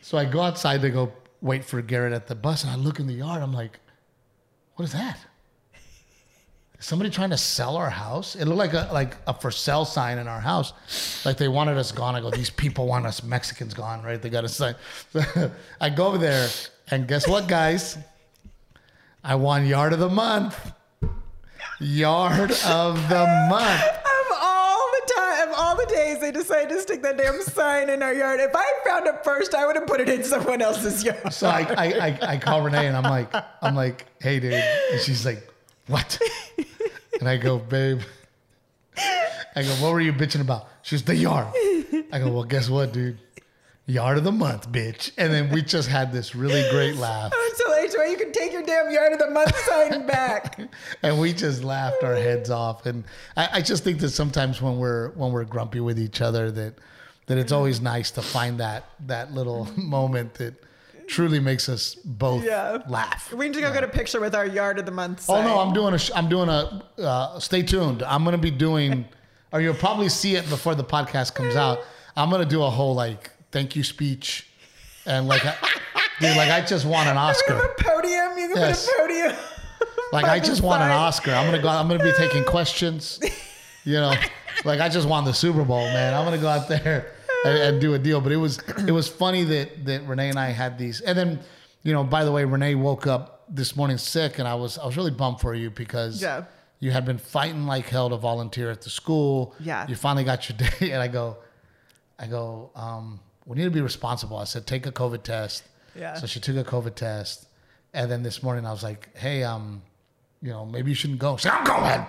[0.00, 1.12] So I go outside to go
[1.42, 3.42] wait for Garrett at the bus, and I look in the yard.
[3.42, 3.78] I'm like,
[4.76, 5.18] what is that?
[6.80, 8.36] Somebody trying to sell our house?
[8.36, 10.72] It looked like a like a for sale sign in our house,
[11.24, 12.14] like they wanted us gone.
[12.14, 14.20] I go, these people want us Mexicans gone, right?
[14.20, 14.74] They got a sign.
[15.80, 16.48] I go over there,
[16.90, 17.96] and guess what, guys?
[19.22, 20.72] I won yard of the month.
[21.80, 23.82] Yard of the month.
[23.82, 27.88] Of all the time, of all the days they decided to stick that damn sign
[27.88, 28.40] in our yard.
[28.40, 31.32] If I found it first, I would have put it in someone else's yard.
[31.32, 34.52] So I, I, I, I call Renee and I'm like, I'm like, hey dude.
[34.52, 35.48] And she's like,
[35.86, 36.18] what?
[37.20, 38.00] and I go, babe.
[39.56, 40.68] I go, what were you bitching about?
[40.82, 41.48] She's the yard.
[42.12, 43.18] I go, well, guess what, dude?
[43.86, 45.12] Yard of the month, bitch.
[45.18, 47.32] And then we just had this really great laugh.
[47.54, 50.58] So HOA, you can take your damn yard of the month sign back.
[51.04, 52.84] and we just laughed our heads off.
[52.84, 53.04] And
[53.36, 56.74] I, I, just think that sometimes when we're when we're grumpy with each other, that
[57.26, 60.54] that it's always nice to find that that little moment that
[61.08, 62.78] truly makes us both Yeah.
[62.88, 63.32] laugh.
[63.32, 65.58] We need to go get a picture with our yard of the month Oh no,
[65.60, 65.98] I'm doing a.
[66.14, 66.82] I'm doing a.
[66.98, 68.02] Uh, stay tuned.
[68.02, 69.04] I'm gonna be doing,
[69.52, 71.80] or you'll probably see it before the podcast comes out.
[72.16, 74.48] I'm gonna do a whole like thank you speech,
[75.06, 75.54] and like, I,
[76.20, 77.54] dude, like I just want an Oscar.
[77.54, 78.38] a podium.
[78.38, 78.86] You can Yes.
[78.86, 79.36] put a podium.
[80.12, 80.90] Like I just won an.
[80.90, 81.32] Oscar.
[81.32, 81.68] I'm gonna go.
[81.68, 83.18] I'm gonna be taking questions.
[83.84, 84.12] You know,
[84.64, 86.14] like I just won the Super Bowl, man.
[86.14, 87.12] I'm gonna go out there
[87.44, 88.20] and, do a deal.
[88.20, 91.00] But it was it was funny that that Renee and I had these.
[91.00, 91.40] And then,
[91.82, 94.86] you know, by the way, Renee woke up this morning sick, and I was I
[94.86, 96.44] was really bummed for you because Yeah.
[96.80, 99.54] you had been fighting like hell to volunteer at the school.
[99.60, 99.86] Yeah.
[99.88, 101.36] You finally got your day, and I go,
[102.18, 104.38] I go, um, we need to be responsible.
[104.38, 105.64] I said, take a COVID test.
[105.94, 106.14] Yeah.
[106.14, 107.46] So she took a COVID test,
[107.92, 109.82] and then this morning I was like, hey, um,
[110.44, 111.38] you know, maybe you shouldn't go.
[111.44, 112.06] I'm going.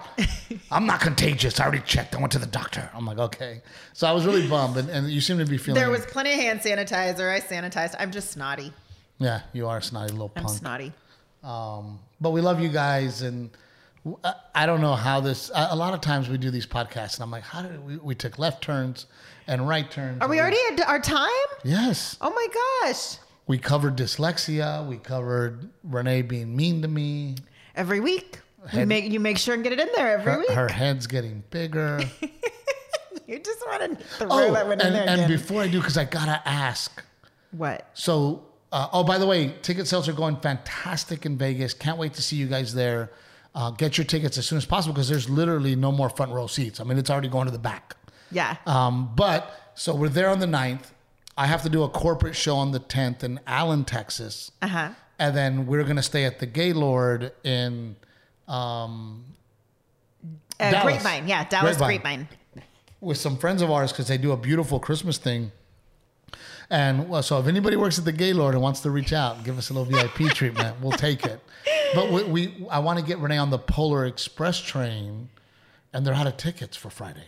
[0.71, 1.57] I'm not contagious.
[1.61, 2.13] I already checked.
[2.15, 2.89] I went to the doctor.
[2.93, 3.61] I'm like, okay.
[3.93, 5.79] So I was really bummed, and, and you seem to be feeling.
[5.81, 7.31] There was plenty of hand sanitizer.
[7.33, 7.95] I sanitized.
[7.97, 8.73] I'm just snotty.
[9.19, 10.57] Yeah, you are a snotty little I'm punk.
[10.59, 10.91] snotty.
[11.45, 13.49] Um, but we love you guys, and
[14.53, 15.49] I don't know how this.
[15.55, 17.95] A a lot of times we do these podcasts, and I'm like, how did we?
[17.95, 19.05] We took left turns
[19.47, 20.21] and right turns.
[20.21, 21.29] Are we already at our time?
[21.63, 22.47] Yes, Oh my
[22.91, 23.15] gosh.
[23.47, 24.85] we covered dyslexia.
[24.85, 27.35] We covered Renee being mean to me.
[27.75, 28.39] Every week.
[28.73, 30.49] You make you make sure and get it in there every Her, week.
[30.49, 32.01] her head's getting bigger.
[33.27, 35.01] You just want to throw oh, that one and, in there.
[35.09, 35.27] and again.
[35.29, 37.01] before I do, because I gotta ask.
[37.51, 37.89] what?
[37.95, 41.73] So, uh, oh, by the way, ticket sales are going fantastic in Vegas.
[41.73, 43.11] Can't wait to see you guys there.
[43.55, 46.45] Uh, get your tickets as soon as possible because there's literally no more front row
[46.45, 46.79] seats.
[46.79, 47.95] I mean, it's already going to the back.
[48.31, 48.57] Yeah.
[48.67, 50.91] Um, but so we're there on the 9th.
[51.37, 54.51] I have to do a corporate show on the 10th in Allen, Texas.
[54.61, 54.89] Uh huh.
[55.19, 57.95] And then we're going to stay at the Gaylord in
[58.47, 59.23] um,
[60.59, 60.83] Uh, Dallas.
[61.01, 61.27] grapevine.
[61.27, 62.01] Yeah, Dallas Grapevine.
[62.01, 62.27] Grapevine.
[63.01, 65.51] with some friends of ours because they do a beautiful Christmas thing.
[66.69, 69.45] And well, so if anybody works at the Gaylord and wants to reach out and
[69.45, 71.39] give us a little VIP treatment, we'll take it.
[71.93, 75.29] But we, we I want to get Renee on the Polar Express train,
[75.93, 77.23] and they're out of tickets for Friday.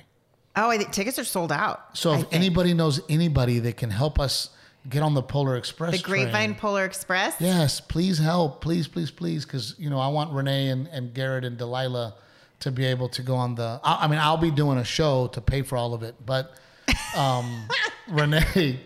[0.56, 1.96] Oh, I think tickets are sold out.
[1.96, 4.50] So if anybody knows anybody that can help us
[4.90, 7.36] get on the Polar Express, the Grapevine train, Polar Express.
[7.40, 11.44] yes, please help, please, please, please, because you know I want Renee and, and Garrett
[11.44, 12.16] and Delilah
[12.62, 13.80] to be able to go on the.
[13.84, 16.54] I, I mean, I'll be doing a show to pay for all of it, but
[17.16, 17.68] um,
[18.10, 18.80] Renee,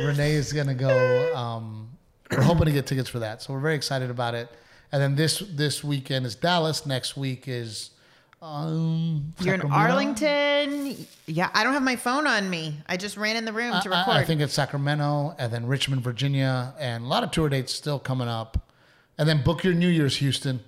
[0.00, 1.34] Renee is gonna go.
[1.34, 1.90] Um,
[2.30, 4.48] we're hoping to get tickets for that, so we're very excited about it.
[4.92, 6.86] And then this this weekend is Dallas.
[6.86, 7.90] Next week is.
[8.42, 9.92] Um, You're in Sacramento.
[9.92, 11.06] Arlington.
[11.26, 12.76] Yeah, I don't have my phone on me.
[12.86, 14.08] I just ran in the room to record.
[14.08, 17.72] I, I think it's Sacramento and then Richmond, Virginia, and a lot of tour dates
[17.72, 18.70] still coming up.
[19.18, 20.60] And then book your New Year's, Houston.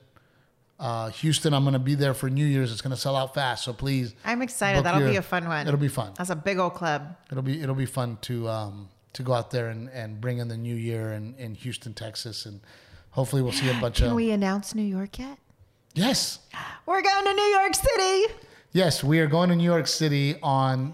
[0.81, 2.73] Uh, Houston, I'm going to be there for New Year's.
[2.73, 4.15] It's going to sell out fast, so please.
[4.25, 4.85] I'm excited.
[4.85, 5.67] That'll your- be a fun one.
[5.67, 6.13] It'll be fun.
[6.17, 7.17] That's a big old club.
[7.31, 10.49] It'll be it'll be fun to um, to go out there and, and bring in
[10.49, 12.61] the New Year in, in Houston, Texas, and
[13.11, 15.39] hopefully we'll see a bunch Can of Can we announce New York yet?
[15.99, 16.39] Yes,
[16.87, 18.35] We're going to New York City.
[18.73, 19.05] yes.
[19.05, 20.93] We are going to New York City on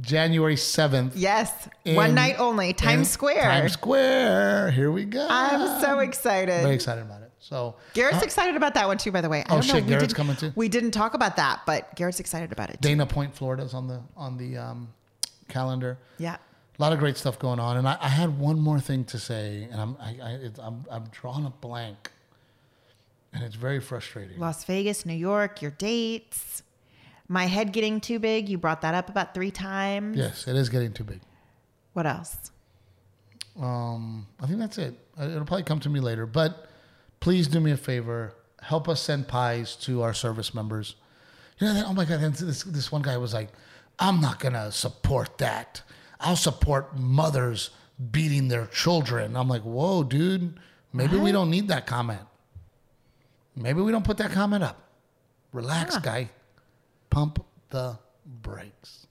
[0.00, 1.12] January 7th.
[1.14, 1.52] Yes,
[1.84, 2.72] in- one night only.
[2.72, 3.42] Times Square.
[3.42, 4.70] Times Square.
[4.72, 5.26] Here we go.
[5.30, 6.62] I'm so excited.
[6.62, 7.32] very excited about it.
[7.40, 9.40] So Garrett's excited about that one too, by the way.
[9.40, 9.74] I Oh, don't know.
[9.74, 10.52] shit, we Garrett's coming too?
[10.56, 12.82] We didn't talk about that, but Garrett's excited about it.
[12.82, 12.88] Too.
[12.88, 14.88] Dana Point, Florida's on the on the um,
[15.48, 15.98] calendar.
[16.18, 16.34] Yeah.
[16.78, 19.18] A lot of great stuff going on, and I, I had one more thing to
[19.18, 22.10] say, and I'm I, I, I'm I'm drawing a blank,
[23.32, 24.38] and it's very frustrating.
[24.38, 26.62] Las Vegas, New York, your dates.
[27.28, 28.48] My head getting too big.
[28.48, 30.16] You brought that up about three times.
[30.16, 31.20] Yes, it is getting too big.
[31.92, 32.50] What else?
[33.60, 34.94] Um, I think that's it.
[35.18, 36.68] Uh, It'll probably come to me later, but
[37.20, 38.34] please do me a favor.
[38.62, 40.94] Help us send pies to our service members.
[41.58, 43.48] You know, that, oh my God, this, this one guy was like,
[43.98, 45.82] I'm not going to support that.
[46.20, 47.70] I'll support mothers
[48.12, 49.36] beating their children.
[49.36, 50.58] I'm like, whoa, dude,
[50.92, 52.20] maybe we don't need that comment.
[53.60, 54.82] Maybe we don't put that comment up.
[55.52, 56.30] Relax, guy.
[57.10, 57.98] Pump the
[58.42, 59.06] brakes.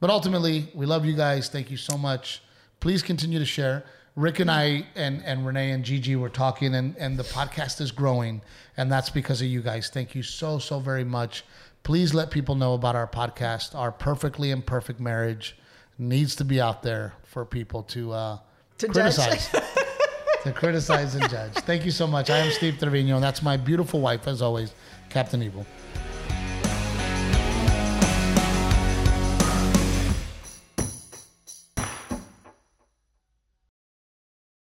[0.00, 1.48] But ultimately, we love you guys.
[1.48, 2.42] Thank you so much.
[2.80, 3.84] Please continue to share.
[4.14, 7.92] Rick and I and, and Renee and Gigi were talking, and, and the podcast is
[7.92, 8.40] growing,
[8.76, 9.90] and that's because of you guys.
[9.90, 11.44] Thank you so, so very much.
[11.82, 13.74] Please let people know about our podcast.
[13.74, 15.56] Our Perfectly Imperfect Marriage
[15.98, 18.38] needs to be out there for people to, uh,
[18.78, 19.54] To criticize.
[20.46, 21.52] to criticize and judge.
[21.52, 22.30] Thank you so much.
[22.30, 24.72] I am Steve Trevino, and that's my beautiful wife, as always,
[25.08, 25.66] Captain Evil.